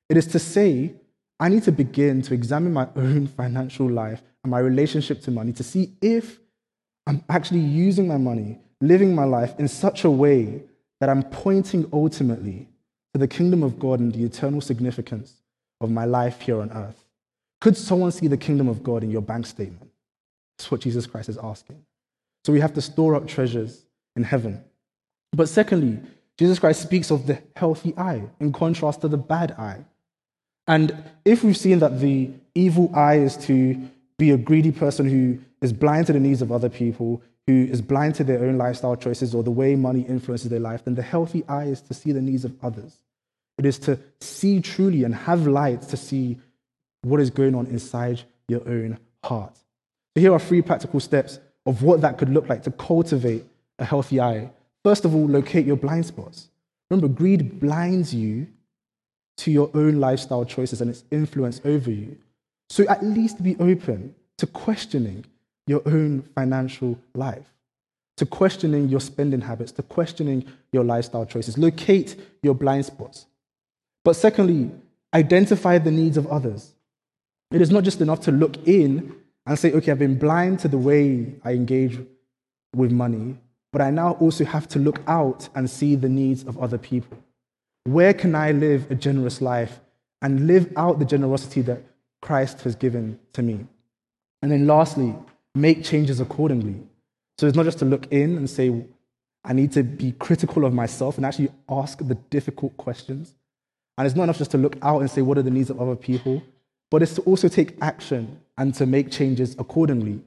It 0.09 0.17
is 0.17 0.25
to 0.25 0.39
say, 0.39 0.95
I 1.39 1.49
need 1.49 1.61
to 1.65 1.71
begin 1.71 2.23
to 2.23 2.33
examine 2.33 2.73
my 2.73 2.87
own 2.95 3.27
financial 3.37 3.87
life 3.87 4.23
and 4.43 4.49
my 4.49 4.57
relationship 4.57 5.21
to 5.21 5.31
money 5.31 5.53
to 5.53 5.63
see 5.63 5.93
if 6.01 6.39
I'm 7.05 7.23
actually 7.29 7.59
using 7.59 8.07
my 8.07 8.17
money, 8.17 8.57
living 8.81 9.13
my 9.13 9.23
life 9.23 9.53
in 9.59 9.67
such 9.67 10.03
a 10.03 10.09
way 10.09 10.63
that 10.99 11.09
I'm 11.09 11.21
pointing 11.21 11.87
ultimately 11.93 12.67
to 13.13 13.19
the 13.19 13.27
kingdom 13.27 13.61
of 13.61 13.77
God 13.77 13.99
and 13.99 14.11
the 14.11 14.23
eternal 14.23 14.61
significance 14.61 15.35
of 15.79 15.91
my 15.91 16.05
life 16.05 16.41
here 16.41 16.59
on 16.59 16.71
earth. 16.71 17.05
Could 17.59 17.77
someone 17.77 18.11
see 18.11 18.25
the 18.25 18.35
kingdom 18.35 18.67
of 18.67 18.81
God 18.81 19.03
in 19.03 19.11
your 19.11 19.21
bank 19.21 19.45
statement? 19.45 19.91
That's 20.57 20.71
what 20.71 20.81
Jesus 20.81 21.05
Christ 21.05 21.29
is 21.29 21.37
asking. 21.37 21.85
So 22.45 22.51
we 22.51 22.61
have 22.61 22.73
to 22.73 22.81
store 22.81 23.13
up 23.13 23.27
treasures 23.27 23.85
in 24.15 24.23
heaven. 24.23 24.63
But 25.33 25.47
secondly, 25.47 25.99
Jesus 26.41 26.57
Christ 26.57 26.81
speaks 26.81 27.11
of 27.11 27.27
the 27.27 27.39
healthy 27.55 27.93
eye 27.95 28.23
in 28.39 28.51
contrast 28.51 29.01
to 29.01 29.07
the 29.07 29.15
bad 29.15 29.51
eye. 29.59 29.85
And 30.65 30.91
if 31.23 31.43
we've 31.43 31.55
seen 31.55 31.77
that 31.79 31.99
the 31.99 32.31
evil 32.55 32.89
eye 32.95 33.19
is 33.19 33.37
to 33.45 33.75
be 34.17 34.31
a 34.31 34.37
greedy 34.37 34.71
person 34.71 35.07
who 35.07 35.37
is 35.61 35.71
blind 35.71 36.07
to 36.07 36.13
the 36.13 36.19
needs 36.19 36.41
of 36.41 36.51
other 36.51 36.67
people, 36.67 37.21
who 37.45 37.65
is 37.65 37.79
blind 37.79 38.15
to 38.15 38.23
their 38.23 38.43
own 38.43 38.57
lifestyle 38.57 38.95
choices 38.95 39.35
or 39.35 39.43
the 39.43 39.51
way 39.51 39.75
money 39.75 40.01
influences 40.01 40.49
their 40.49 40.59
life, 40.59 40.83
then 40.83 40.95
the 40.95 41.03
healthy 41.03 41.43
eye 41.47 41.65
is 41.65 41.79
to 41.81 41.93
see 41.93 42.11
the 42.11 42.23
needs 42.23 42.43
of 42.43 42.55
others. 42.63 43.03
It 43.59 43.67
is 43.67 43.77
to 43.77 43.99
see 44.19 44.61
truly 44.61 45.03
and 45.03 45.13
have 45.13 45.45
light 45.45 45.83
to 45.89 45.95
see 45.95 46.39
what 47.03 47.19
is 47.19 47.29
going 47.29 47.53
on 47.53 47.67
inside 47.67 48.23
your 48.47 48.67
own 48.67 48.97
heart. 49.23 49.55
So, 50.15 50.21
here 50.21 50.33
are 50.33 50.39
three 50.39 50.63
practical 50.63 51.01
steps 51.01 51.37
of 51.67 51.83
what 51.83 52.01
that 52.01 52.17
could 52.17 52.29
look 52.29 52.49
like 52.49 52.63
to 52.63 52.71
cultivate 52.71 53.45
a 53.77 53.85
healthy 53.85 54.19
eye. 54.19 54.49
First 54.83 55.05
of 55.05 55.13
all, 55.13 55.27
locate 55.27 55.65
your 55.65 55.75
blind 55.75 56.05
spots. 56.05 56.49
Remember, 56.89 57.07
greed 57.07 57.59
blinds 57.59 58.13
you 58.13 58.47
to 59.37 59.51
your 59.51 59.69
own 59.73 59.99
lifestyle 59.99 60.45
choices 60.45 60.81
and 60.81 60.89
its 60.89 61.03
influence 61.11 61.61
over 61.63 61.91
you. 61.91 62.17
So, 62.69 62.87
at 62.87 63.03
least 63.03 63.43
be 63.43 63.55
open 63.59 64.15
to 64.37 64.47
questioning 64.47 65.25
your 65.67 65.81
own 65.85 66.23
financial 66.35 66.97
life, 67.13 67.45
to 68.17 68.25
questioning 68.25 68.89
your 68.89 68.99
spending 68.99 69.41
habits, 69.41 69.71
to 69.73 69.83
questioning 69.83 70.45
your 70.71 70.83
lifestyle 70.83 71.25
choices. 71.25 71.57
Locate 71.57 72.15
your 72.41 72.55
blind 72.55 72.85
spots. 72.85 73.25
But 74.03 74.13
secondly, 74.15 74.71
identify 75.13 75.77
the 75.77 75.91
needs 75.91 76.17
of 76.17 76.27
others. 76.27 76.73
It 77.51 77.61
is 77.61 77.71
not 77.71 77.83
just 77.83 78.01
enough 78.01 78.21
to 78.21 78.31
look 78.31 78.67
in 78.67 79.15
and 79.45 79.59
say, 79.59 79.71
okay, 79.73 79.91
I've 79.91 79.99
been 79.99 80.17
blind 80.17 80.59
to 80.59 80.67
the 80.67 80.77
way 80.77 81.33
I 81.43 81.51
engage 81.51 81.99
with 82.75 82.91
money, 82.91 83.37
but 83.71 83.81
I 83.81 83.89
now 83.89 84.13
also 84.13 84.45
have 84.45 84.67
to 84.69 84.79
look 84.79 85.01
out 85.07 85.49
and 85.55 85.69
see 85.69 85.95
the 85.95 86.09
needs 86.09 86.43
of 86.43 86.57
other 86.57 86.77
people. 86.77 87.17
Where 87.85 88.13
can 88.13 88.35
I 88.35 88.51
live 88.51 88.89
a 88.91 88.95
generous 88.95 89.41
life 89.41 89.79
and 90.21 90.47
live 90.47 90.71
out 90.75 90.99
the 90.99 91.05
generosity 91.05 91.61
that 91.61 91.81
Christ 92.21 92.61
has 92.61 92.75
given 92.75 93.19
to 93.33 93.41
me? 93.41 93.65
And 94.41 94.51
then 94.51 94.67
lastly, 94.67 95.15
make 95.55 95.83
changes 95.83 96.19
accordingly. 96.19 96.75
So 97.37 97.47
it's 97.47 97.55
not 97.55 97.65
just 97.65 97.79
to 97.79 97.85
look 97.85 98.07
in 98.11 98.37
and 98.37 98.49
say, 98.49 98.85
I 99.43 99.53
need 99.53 99.71
to 99.73 99.83
be 99.83 100.11
critical 100.13 100.65
of 100.65 100.73
myself 100.73 101.17
and 101.17 101.25
actually 101.25 101.49
ask 101.69 101.97
the 101.99 102.15
difficult 102.15 102.77
questions. 102.77 103.33
And 103.97 104.05
it's 104.05 104.15
not 104.15 104.23
enough 104.23 104.37
just 104.37 104.51
to 104.51 104.57
look 104.57 104.77
out 104.81 105.01
and 105.01 105.09
say, 105.09 105.21
what 105.21 105.37
are 105.37 105.41
the 105.41 105.51
needs 105.51 105.69
of 105.69 105.81
other 105.81 105.95
people? 105.95 106.43
but 106.91 107.01
it's 107.01 107.15
to 107.15 107.21
also 107.21 107.47
take 107.47 107.75
action 107.81 108.39
and 108.57 108.75
to 108.75 108.85
make 108.85 109.09
changes 109.09 109.55
accordingly. 109.57 110.19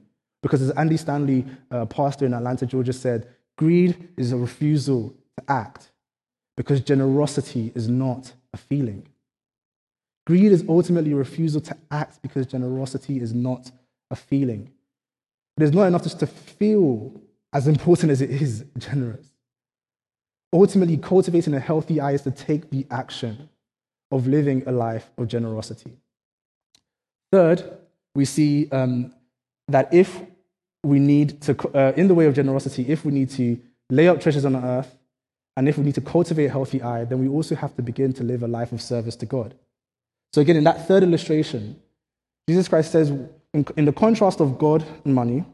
Because 0.45 0.61
as 0.61 0.69
Andy 0.69 0.95
Stanley, 0.95 1.43
a 1.71 1.87
pastor 1.87 2.23
in 2.23 2.31
Atlanta, 2.35 2.67
Georgia, 2.67 2.93
said, 2.93 3.27
greed 3.57 4.09
is 4.15 4.31
a 4.31 4.37
refusal 4.37 5.15
to 5.39 5.43
act 5.51 5.89
because 6.55 6.81
generosity 6.81 7.71
is 7.73 7.89
not 7.89 8.31
a 8.53 8.57
feeling. 8.57 9.07
Greed 10.27 10.51
is 10.51 10.63
ultimately 10.69 11.13
a 11.13 11.15
refusal 11.15 11.61
to 11.61 11.75
act 11.89 12.21
because 12.21 12.45
generosity 12.45 13.19
is 13.19 13.33
not 13.33 13.71
a 14.11 14.15
feeling. 14.15 14.69
It 15.57 15.63
is 15.63 15.73
not 15.73 15.85
enough 15.85 16.03
just 16.03 16.19
to 16.19 16.27
feel 16.27 17.19
as 17.51 17.67
important 17.67 18.11
as 18.11 18.21
it 18.21 18.29
is 18.29 18.65
generous. 18.77 19.25
Ultimately, 20.53 20.97
cultivating 20.97 21.55
a 21.55 21.59
healthy 21.59 21.99
eye 21.99 22.11
is 22.11 22.21
to 22.21 22.29
take 22.29 22.69
the 22.69 22.85
action 22.91 23.49
of 24.11 24.27
living 24.27 24.61
a 24.67 24.71
life 24.71 25.09
of 25.17 25.27
generosity. 25.27 25.97
Third, 27.31 27.79
we 28.13 28.25
see 28.25 28.69
um, 28.69 29.11
that 29.69 29.91
if 29.91 30.21
we 30.85 30.99
need 30.99 31.41
to, 31.41 31.69
uh, 31.73 31.93
in 31.95 32.07
the 32.07 32.13
way 32.13 32.25
of 32.27 32.35
generosity, 32.35 32.85
if 32.87 33.03
we 33.05 33.11
need 33.11 33.29
to 33.31 33.59
lay 33.89 34.07
up 34.07 34.21
treasures 34.21 34.45
on 34.45 34.55
earth, 34.55 34.95
and 35.57 35.69
if 35.69 35.77
we 35.77 35.83
need 35.83 35.95
to 35.95 36.01
cultivate 36.01 36.45
a 36.45 36.49
healthy 36.49 36.81
eye, 36.81 37.05
then 37.05 37.19
we 37.19 37.27
also 37.27 37.55
have 37.55 37.75
to 37.75 37.81
begin 37.81 38.13
to 38.13 38.23
live 38.23 38.43
a 38.43 38.47
life 38.47 38.71
of 38.71 38.81
service 38.81 39.15
to 39.17 39.25
God. 39.25 39.55
So, 40.33 40.41
again, 40.41 40.57
in 40.57 40.65
that 40.65 40.87
third 40.87 41.03
illustration, 41.03 41.79
Jesus 42.47 42.67
Christ 42.67 42.91
says, 42.91 43.09
in, 43.09 43.65
in 43.77 43.85
the 43.85 43.93
contrast 43.93 44.41
of 44.41 44.57
God 44.57 44.85
and 45.05 45.15
money, 45.15 45.45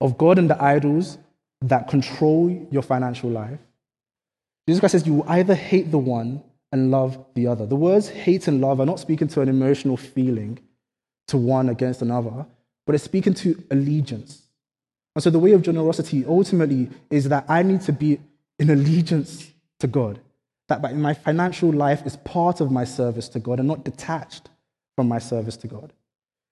of 0.00 0.16
God 0.16 0.38
and 0.38 0.48
the 0.48 0.62
idols 0.62 1.18
that 1.60 1.88
control 1.88 2.66
your 2.70 2.82
financial 2.82 3.30
life, 3.30 3.60
Jesus 4.66 4.80
Christ 4.80 4.92
says 4.92 5.06
you 5.06 5.14
will 5.14 5.28
either 5.28 5.54
hate 5.54 5.90
the 5.90 5.98
one 5.98 6.42
and 6.72 6.90
love 6.90 7.22
the 7.34 7.46
other. 7.46 7.66
The 7.66 7.76
words 7.76 8.08
hate 8.08 8.48
and 8.48 8.60
love 8.60 8.80
are 8.80 8.86
not 8.86 8.98
speaking 8.98 9.28
to 9.28 9.42
an 9.42 9.48
emotional 9.48 9.96
feeling, 9.96 10.58
to 11.28 11.36
one 11.36 11.68
against 11.68 12.02
another, 12.02 12.46
but 12.86 12.94
it's 12.94 13.04
speaking 13.04 13.34
to 13.34 13.62
allegiance. 13.70 14.42
And 15.14 15.22
so 15.22 15.30
the 15.30 15.38
way 15.38 15.52
of 15.52 15.62
generosity 15.62 16.24
ultimately 16.26 16.90
is 17.10 17.28
that 17.28 17.44
I 17.48 17.62
need 17.62 17.80
to 17.82 17.92
be 17.92 18.20
in 18.58 18.70
allegiance 18.70 19.52
to 19.80 19.86
God. 19.86 20.20
That 20.68 20.94
my 20.96 21.14
financial 21.14 21.72
life 21.72 22.04
is 22.06 22.16
part 22.16 22.60
of 22.60 22.70
my 22.70 22.84
service 22.84 23.28
to 23.30 23.38
God 23.38 23.58
and 23.58 23.68
not 23.68 23.84
detached 23.84 24.48
from 24.96 25.08
my 25.08 25.18
service 25.18 25.56
to 25.58 25.66
God. 25.66 25.92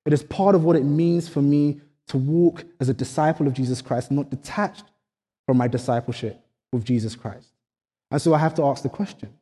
It 0.05 0.13
is 0.13 0.23
part 0.23 0.55
of 0.55 0.65
what 0.65 0.77
it 0.77 0.85
means 0.85 1.29
for 1.29 1.41
me 1.41 1.81
to 2.09 2.19
walk 2.19 2.65
as 2.81 2.89
a 2.89 2.95
disciple 2.95 3.47
of 3.47 3.55
Jesus 3.55 3.81
Christ, 3.81 4.11
not 4.11 4.31
detached 4.31 4.85
from 5.47 5.57
my 5.57 5.69
discipleship 5.69 6.45
with 6.73 6.85
Jesus 6.85 7.17
Christ. 7.17 7.49
And 8.11 8.21
so 8.21 8.35
I 8.35 8.39
have 8.39 8.55
to 8.57 8.65
ask 8.65 8.83
the 8.83 8.89
question 8.89 9.33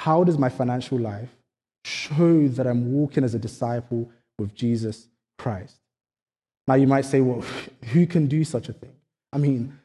how 0.00 0.24
does 0.24 0.36
my 0.36 0.48
financial 0.48 0.98
life 0.98 1.30
show 1.84 2.48
that 2.48 2.66
I'm 2.66 2.92
walking 2.92 3.24
as 3.24 3.34
a 3.34 3.38
disciple 3.38 4.10
with 4.38 4.54
Jesus 4.54 5.08
Christ. 5.38 5.76
Now, 6.66 6.74
you 6.74 6.86
might 6.86 7.04
say, 7.04 7.20
well, 7.20 7.44
who 7.92 8.06
can 8.06 8.26
do 8.26 8.44
such 8.44 8.68
a 8.68 8.72
thing? 8.72 8.92
I 9.32 9.38
mean, 9.38 9.78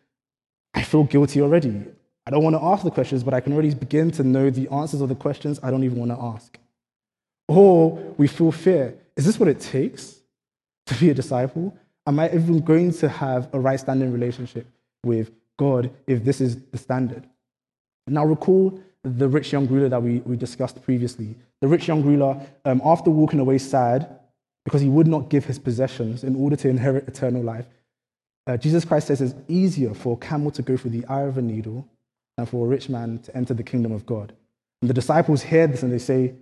I 0.74 0.84
feel 0.84 1.04
guilty 1.04 1.42
already. 1.42 1.84
I 2.26 2.30
don't 2.30 2.44
want 2.44 2.56
to 2.56 2.64
ask 2.64 2.84
the 2.84 2.92
questions, 2.92 3.24
but 3.24 3.34
I 3.34 3.40
can 3.40 3.54
already 3.54 3.74
begin 3.74 4.12
to 4.12 4.24
know 4.24 4.50
the 4.50 4.68
answers 4.70 5.02
of 5.02 5.10
the 5.10 5.16
questions 5.16 5.60
I 5.64 5.72
don't 5.72 5.84
even 5.84 5.98
want 5.98 6.12
to 6.12 6.22
ask. 6.22 6.58
Or 7.48 7.92
we 8.18 8.28
feel 8.28 8.52
fear. 8.52 8.96
Is 9.16 9.26
this 9.26 9.40
what 9.40 9.50
it 9.50 9.60
takes 9.60 10.20
to 10.88 10.96
be 10.96 11.10
a 11.10 11.14
disciple? 11.14 11.76
Am 12.06 12.20
I 12.20 12.28
even 12.28 12.60
going 12.60 12.92
to 12.94 13.10
have 13.10 13.50
a 13.54 13.60
right 13.60 13.80
standing 13.80 14.12
relationship 14.12 14.68
with 15.04 15.32
God 15.58 15.90
if 16.06 16.24
this 16.24 16.42
is 16.42 16.62
the 16.72 16.78
standard? 16.78 17.26
Now, 18.08 18.26
recall 18.26 18.80
the 19.04 19.28
rich 19.28 19.52
young 19.52 19.68
ruler 19.68 19.90
that 19.90 20.02
we, 20.02 20.20
we 20.20 20.36
discussed 20.36 20.82
previously. 20.84 21.36
The 21.62 21.68
rich 21.68 21.88
young 21.88 22.04
ruler, 22.04 22.40
um, 22.66 22.82
after 22.84 23.10
walking 23.10 23.40
away 23.40 23.58
sad, 23.58 24.20
because 24.68 24.82
he 24.82 24.90
would 24.90 25.08
not 25.08 25.30
give 25.30 25.46
his 25.46 25.58
possessions 25.58 26.26
in 26.26 26.36
order 26.36 26.58
to 26.58 26.68
inherit 26.68 27.08
eternal 27.08 27.42
life. 27.42 27.66
Uh, 28.46 28.58
Jesus 28.58 28.84
Christ 28.84 29.08
says 29.08 29.22
it's 29.22 29.34
easier 29.48 29.94
for 29.94 30.16
a 30.16 30.18
camel 30.18 30.52
to 30.52 30.62
go 30.62 30.76
through 30.76 30.92
the 30.92 31.06
eye 31.06 31.22
of 31.22 31.38
a 31.38 31.42
needle 31.42 31.88
than 32.36 32.46
for 32.46 32.66
a 32.66 32.68
rich 32.68 32.90
man 32.90 33.20
to 33.20 33.34
enter 33.34 33.54
the 33.54 33.64
kingdom 33.64 33.94
of 33.94 34.06
God. 34.06 34.34
And 34.82 34.90
the 34.90 34.94
disciples 34.94 35.42
hear 35.42 35.68
this 35.68 35.84
and 35.84 35.94
they 35.94 36.00
say, 36.00 36.34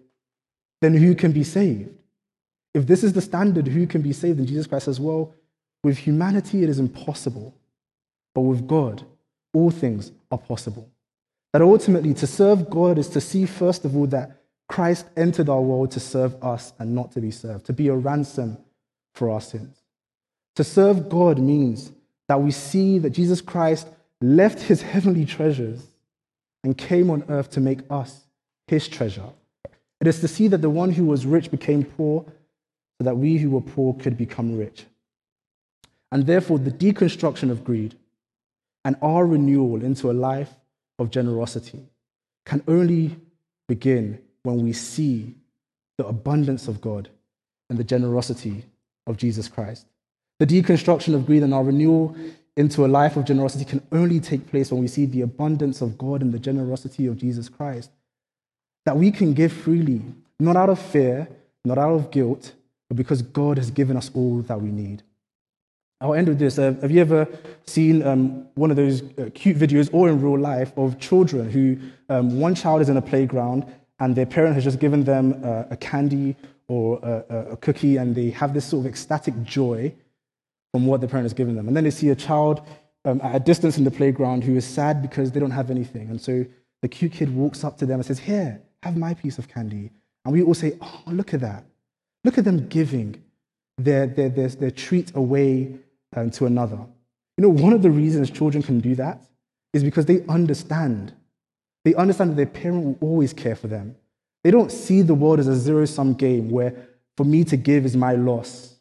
then 0.82 0.96
who 0.96 1.14
can 1.14 1.34
be 1.34 1.44
saved? 1.44 1.94
If 2.74 2.88
this 2.88 3.04
is 3.04 3.14
the 3.14 3.22
standard, 3.22 3.68
who 3.68 3.86
can 3.86 4.02
be 4.02 4.12
saved? 4.12 4.40
And 4.40 4.48
Jesus 4.48 4.66
Christ 4.66 4.86
says, 4.86 5.00
well, 5.00 5.32
with 5.84 6.00
humanity 6.00 6.64
it 6.64 6.70
is 6.70 6.80
impossible, 6.80 7.54
but 8.34 8.42
with 8.42 8.68
God, 8.68 9.06
all 9.54 9.70
things 9.70 10.12
are 10.32 10.40
possible. 10.40 10.90
That 11.54 11.62
ultimately 11.62 12.16
to 12.16 12.26
serve 12.26 12.72
God 12.72 12.98
is 12.98 13.08
to 13.10 13.22
see, 13.22 13.46
first 13.46 13.86
of 13.86 13.96
all, 13.96 14.08
that 14.08 14.42
Christ 14.67 15.06
entered 15.15 15.49
our 15.49 15.62
world 15.62 15.91
to 15.91 15.99
serve 15.99 16.41
us 16.43 16.73
and 16.80 16.95
not 16.95 17.12
to 17.13 17.21
be 17.21 17.32
served, 17.32 17.65
to 17.67 17.73
be 17.73 17.88
a 17.88 17.95
ransom 17.95 18.58
for 19.13 19.30
our 19.30 19.41
sins. 19.41 19.78
To 20.56 20.63
serve 20.63 21.10
God 21.10 21.39
means 21.39 21.91
that 22.28 22.41
we 22.41 22.51
see 22.51 22.97
that 22.99 23.12
Jesus 23.12 23.41
Christ 23.41 23.88
left 24.21 24.62
his 24.62 24.82
heavenly 24.82 25.25
treasures 25.25 25.86
and 26.63 26.78
came 26.78 27.10
on 27.10 27.23
earth 27.30 27.51
to 27.51 27.60
make 27.60 27.80
us 27.89 28.21
his 28.67 28.88
treasure. 28.88 29.30
It 30.01 30.08
is 30.08 30.19
to 30.21 30.28
see 30.28 30.47
that 30.47 30.62
the 30.62 30.69
one 30.69 30.91
who 30.91 31.06
was 31.06 31.25
rich 31.25 31.51
became 31.51 31.84
poor 31.84 32.25
so 32.97 33.04
that 33.04 33.17
we 33.17 33.38
who 33.38 33.51
were 33.51 33.62
poor 33.62 33.93
could 33.93 34.17
become 34.17 34.58
rich. 34.58 34.86
And 36.12 36.25
therefore, 36.25 36.60
the 36.60 36.71
deconstruction 36.71 37.51
of 37.51 37.63
greed 37.63 37.95
and 38.84 38.95
our 39.01 39.25
renewal 39.25 39.84
into 39.84 40.10
a 40.10 40.13
life 40.13 40.54
of 40.97 41.12
generosity 41.12 41.84
can 42.45 42.63
only 42.67 43.17
begin 43.67 44.19
when 44.45 44.63
we 44.63 44.73
see 44.73 45.36
the 45.97 46.05
abundance 46.05 46.67
of 46.67 46.81
God 46.81 47.10
and 47.69 47.77
the 47.77 47.84
generosity 47.84 48.65
of 49.08 49.17
Jesus 49.17 49.47
Christ. 49.47 49.86
The 50.39 50.47
deconstruction 50.47 51.15
of 51.15 51.25
greed 51.25 51.43
and 51.43 51.53
our 51.53 51.63
renewal 51.63 52.15
into 52.58 52.86
a 52.86 52.88
life 52.88 53.17
of 53.17 53.25
generosity 53.25 53.65
can 53.65 53.86
only 53.91 54.19
take 54.19 54.47
place 54.47 54.71
when 54.71 54.81
we 54.81 54.88
see 54.88 55.05
the 55.05 55.21
abundance 55.21 55.81
of 55.81 55.97
God 55.97 56.21
and 56.21 56.34
the 56.34 56.39
generosity 56.39 57.08
of 57.08 57.17
Jesus 57.17 57.49
Christ. 57.49 57.91
That 58.86 58.97
we 58.97 59.12
can 59.12 59.34
give 59.34 59.51
freely, 59.51 60.01
not 60.39 60.55
out 60.55 60.69
of 60.69 60.79
fear, 60.79 61.27
not 61.63 61.77
out 61.77 61.93
of 61.93 62.12
guilt, 62.12 62.53
but 62.88 62.97
because 62.97 63.21
God 63.21 63.58
has 63.58 63.71
given 63.71 63.97
us 63.97 64.12
all 64.13 64.41
that 64.43 64.62
we 64.62 64.69
need. 64.69 65.03
I'll 66.01 66.13
end 66.13 66.27
with 66.27 66.39
this. 66.39 66.60
Uh, 66.60 66.75
have 66.81 66.91
you 66.91 67.01
ever 67.01 67.27
seen 67.65 68.03
um, 68.03 68.47
one 68.55 68.69
of 68.69 68.77
those 68.77 69.01
uh, 69.17 69.29
cute 69.34 69.58
videos, 69.58 69.89
or 69.93 70.10
in 70.10 70.21
real 70.21 70.38
life, 70.38 70.71
of 70.77 70.99
children 70.99 71.49
who 71.49 71.79
um, 72.10 72.39
one 72.39 72.53
child 72.53 72.81
is 72.81 72.89
in 72.89 72.97
a 72.97 73.01
playground 73.01 73.65
and 73.99 74.15
their 74.15 74.25
parent 74.25 74.55
has 74.55 74.63
just 74.63 74.79
given 74.79 75.03
them 75.03 75.43
a, 75.43 75.67
a 75.71 75.77
candy 75.77 76.36
or 76.67 76.99
a, 77.03 77.51
a, 77.51 77.58
cookie, 77.58 77.97
and 77.97 78.15
they 78.15 78.29
have 78.31 78.53
this 78.53 78.65
sort 78.65 78.86
of 78.86 78.91
ecstatic 78.91 79.43
joy 79.43 79.93
from 80.73 80.86
what 80.86 80.99
their 80.99 81.10
parent 81.10 81.25
has 81.25 81.34
given 81.34 81.55
them. 81.55 81.67
And 81.67 81.77
then 81.77 81.84
they 81.84 81.91
see 81.91 82.10
a 82.10 82.15
child 82.15 82.62
um, 83.05 83.21
at 83.21 83.36
a 83.36 83.39
distance 83.39 83.77
in 83.77 83.84
the 83.84 83.91
playground 83.91 84.43
who 84.43 84.55
is 84.55 84.65
sad 84.65 85.01
because 85.01 85.31
they 85.31 85.39
don't 85.39 85.51
have 85.51 85.69
anything. 85.69 86.10
And 86.10 86.19
so 86.19 86.45
the 86.81 86.88
cute 86.88 87.13
kid 87.13 87.34
walks 87.34 87.63
up 87.63 87.77
to 87.77 87.86
them 87.86 87.99
and 87.99 88.05
says, 88.05 88.19
Here, 88.19 88.62
have 88.86 88.97
my 88.97 89.13
piece 89.13 89.38
of 89.38 89.47
candy. 89.47 89.91
And 90.23 90.34
we 90.34 90.41
all 90.43 90.53
say, 90.53 90.77
oh, 90.81 91.03
look 91.08 91.34
at 91.34 91.41
that. 91.41 91.65
Look 92.23 92.38
at 92.38 92.45
them 92.45 92.67
giving 92.67 93.21
their, 93.77 94.08
their, 94.08 94.29
their, 94.29 94.47
their 94.49 94.71
treat 94.71 95.15
away 95.15 95.77
um, 96.15 96.31
to 96.31 96.45
another. 96.45 96.79
You 97.38 97.41
know, 97.41 97.49
one 97.49 97.73
of 97.73 97.81
the 97.81 97.91
reasons 97.91 98.29
children 98.31 98.63
can 98.63 98.79
do 98.79 98.95
that 98.95 99.21
is 99.73 99.84
because 99.84 100.05
they 100.05 100.23
understand. 100.27 101.13
They 101.86 101.93
understand 101.93 102.32
that 102.32 102.36
their 102.36 102.48
parent 102.48 102.84
will 102.84 102.98
always 103.00 103.32
care 103.32 103.56
for 103.56 103.67
them. 103.67 103.95
They 104.43 104.52
don't 104.52 104.71
see 104.71 105.04
the 105.04 105.13
world 105.13 105.39
as 105.39 105.48
a 105.48 105.56
zero 105.56 105.86
sum 105.86 106.15
game 106.15 106.50
where 106.50 106.76
for 107.15 107.24
me 107.24 107.43
to 107.45 107.56
give 107.56 107.86
is 107.86 107.95
my 107.95 108.13
loss. 108.13 108.76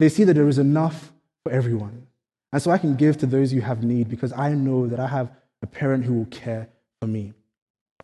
They 0.00 0.08
see 0.08 0.24
that 0.24 0.34
there 0.34 0.48
is 0.48 0.58
enough 0.58 1.12
for 1.44 1.52
everyone. 1.52 2.06
And 2.52 2.60
so 2.60 2.70
I 2.70 2.78
can 2.78 2.96
give 2.96 3.18
to 3.18 3.26
those 3.26 3.52
who 3.52 3.60
have 3.60 3.84
need 3.84 4.08
because 4.08 4.32
I 4.32 4.52
know 4.52 4.86
that 4.88 4.98
I 4.98 5.06
have 5.06 5.30
a 5.62 5.66
parent 5.66 6.04
who 6.04 6.14
will 6.14 6.26
care 6.26 6.68
for 7.00 7.06
me. 7.06 7.32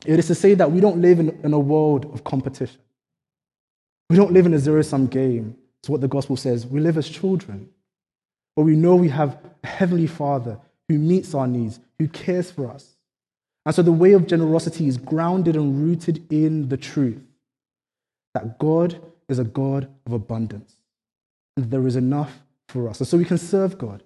It 0.06 0.18
is 0.18 0.28
to 0.28 0.34
say 0.34 0.54
that 0.54 0.70
we 0.70 0.80
don't 0.80 1.00
live 1.00 1.18
in, 1.18 1.30
in 1.42 1.52
a 1.52 1.58
world 1.58 2.06
of 2.12 2.24
competition. 2.24 2.80
We 4.10 4.16
don't 4.16 4.32
live 4.32 4.46
in 4.46 4.54
a 4.54 4.58
zero 4.58 4.82
sum 4.82 5.06
game. 5.06 5.56
It's 5.80 5.88
what 5.88 6.00
the 6.00 6.08
gospel 6.08 6.36
says. 6.36 6.66
We 6.66 6.78
live 6.78 6.98
as 6.98 7.08
children. 7.08 7.68
But 8.54 8.62
we 8.62 8.76
know 8.76 8.94
we 8.94 9.08
have 9.08 9.38
a 9.64 9.66
heavenly 9.66 10.06
Father 10.06 10.60
who 10.88 10.98
meets 10.98 11.34
our 11.34 11.48
needs, 11.48 11.80
who 11.98 12.06
cares 12.06 12.50
for 12.50 12.70
us. 12.70 12.93
And 13.66 13.74
so 13.74 13.82
the 13.82 13.92
way 13.92 14.12
of 14.12 14.26
generosity 14.26 14.86
is 14.86 14.96
grounded 14.98 15.56
and 15.56 15.82
rooted 15.82 16.30
in 16.30 16.68
the 16.68 16.76
truth 16.76 17.22
that 18.34 18.58
God 18.58 19.00
is 19.28 19.38
a 19.38 19.44
God 19.44 19.88
of 20.06 20.12
abundance. 20.12 20.76
And 21.56 21.70
there 21.70 21.86
is 21.86 21.96
enough 21.96 22.42
for 22.68 22.88
us. 22.88 23.00
And 23.00 23.08
so 23.08 23.16
we 23.16 23.24
can 23.24 23.38
serve 23.38 23.78
God 23.78 24.02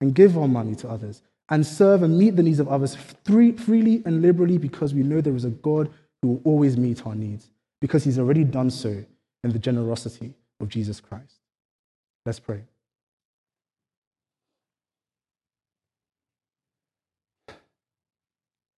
and 0.00 0.14
give 0.14 0.36
our 0.36 0.48
money 0.48 0.74
to 0.76 0.88
others 0.88 1.22
and 1.48 1.64
serve 1.64 2.02
and 2.02 2.18
meet 2.18 2.36
the 2.36 2.42
needs 2.42 2.58
of 2.58 2.68
others 2.68 2.96
freely 2.96 4.02
and 4.04 4.22
liberally 4.22 4.58
because 4.58 4.92
we 4.92 5.02
know 5.02 5.20
there 5.20 5.36
is 5.36 5.44
a 5.44 5.50
God 5.50 5.90
who 6.20 6.28
will 6.28 6.40
always 6.44 6.76
meet 6.76 7.06
our 7.06 7.14
needs 7.14 7.50
because 7.80 8.02
he's 8.04 8.18
already 8.18 8.44
done 8.44 8.70
so 8.70 9.04
in 9.44 9.52
the 9.52 9.58
generosity 9.58 10.34
of 10.60 10.68
Jesus 10.68 11.00
Christ. 11.00 11.34
Let's 12.24 12.40
pray. 12.40 12.62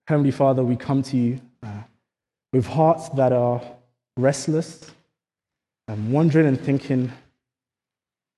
Heavenly 0.09 0.31
Father, 0.31 0.65
we 0.65 0.75
come 0.75 1.03
to 1.03 1.19
you 1.19 1.39
uh, 1.63 1.83
with 2.55 2.65
hearts 2.65 3.11
that 3.11 3.31
are 3.31 3.61
restless 4.17 4.91
and 5.87 6.11
wondering 6.11 6.47
and 6.47 6.59
thinking, 6.59 7.13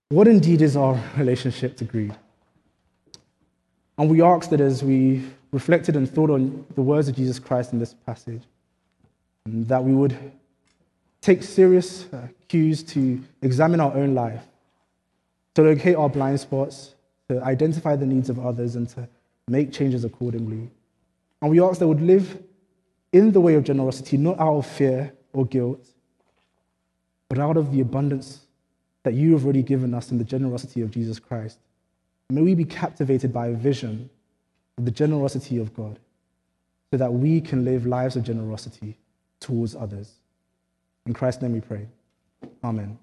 what 0.09 0.27
indeed 0.27 0.63
is 0.63 0.77
our 0.77 1.01
relationship 1.17 1.77
to 1.77 1.85
greed? 1.85 2.13
And 3.99 4.11
we 4.11 4.21
ask 4.21 4.51
that 4.51 4.61
as 4.61 4.83
we 4.83 5.25
reflected 5.53 5.95
and 5.95 6.11
thought 6.11 6.29
on 6.29 6.67
the 6.75 6.83
words 6.83 7.07
of 7.07 7.15
Jesus 7.15 7.39
Christ 7.39 7.73
in 7.73 7.79
this 7.79 7.95
passage, 8.05 8.43
that 9.47 9.85
we 9.85 9.93
would 9.93 10.19
take 11.21 11.45
serious 11.45 12.13
uh, 12.13 12.27
cues 12.49 12.83
to 12.83 13.23
examine 13.43 13.79
our 13.79 13.95
own 13.95 14.17
life, 14.17 14.43
to 15.55 15.63
locate 15.63 15.95
our 15.95 16.09
blind 16.09 16.41
spots, 16.41 16.97
to 17.29 17.41
identify 17.45 17.95
the 17.95 18.07
needs 18.07 18.29
of 18.29 18.45
others, 18.45 18.75
and 18.75 18.89
to 18.89 19.09
make 19.47 19.73
changes 19.73 20.03
accordingly. 20.05 20.69
And 21.41 21.51
we 21.51 21.61
ask 21.61 21.79
that 21.79 21.89
would 21.89 22.03
live 22.03 22.43
in 23.13 23.33
the 23.33 23.41
way 23.41 23.55
of 23.55 23.65
generosity, 23.65 24.17
not 24.17 24.39
out 24.39 24.57
of 24.57 24.67
fear 24.67 25.13
or 25.33 25.47
guilt, 25.47 25.87
but 27.29 27.39
out 27.39 27.57
of 27.57 27.73
the 27.73 27.81
abundance 27.81 28.41
that 29.03 29.15
you 29.15 29.33
have 29.33 29.45
already 29.45 29.63
given 29.63 29.95
us 29.95 30.11
in 30.11 30.19
the 30.19 30.25
generosity 30.25 30.83
of 30.83 30.91
Jesus 30.91 31.19
Christ. 31.19 31.59
May 32.29 32.43
we 32.43 32.55
be 32.55 32.65
captivated 32.65 33.33
by 33.33 33.49
a 33.49 33.55
vision 33.55 34.11
of 34.79 34.85
the 34.85 34.91
generosity 34.91 35.59
of 35.59 35.75
God 35.75 35.99
so 36.91 36.99
that 36.99 37.13
we 37.13 37.41
can 37.41 37.65
live 37.65 37.87
lives 37.87 38.17
of 38.17 38.25
generosity 38.25 38.97
towards 39.41 39.75
others. 39.75 40.13
In 41.07 41.15
Christ's 41.15 41.43
name 41.43 41.53
we 41.53 41.61
pray. 41.61 41.87
Amen. 42.63 42.99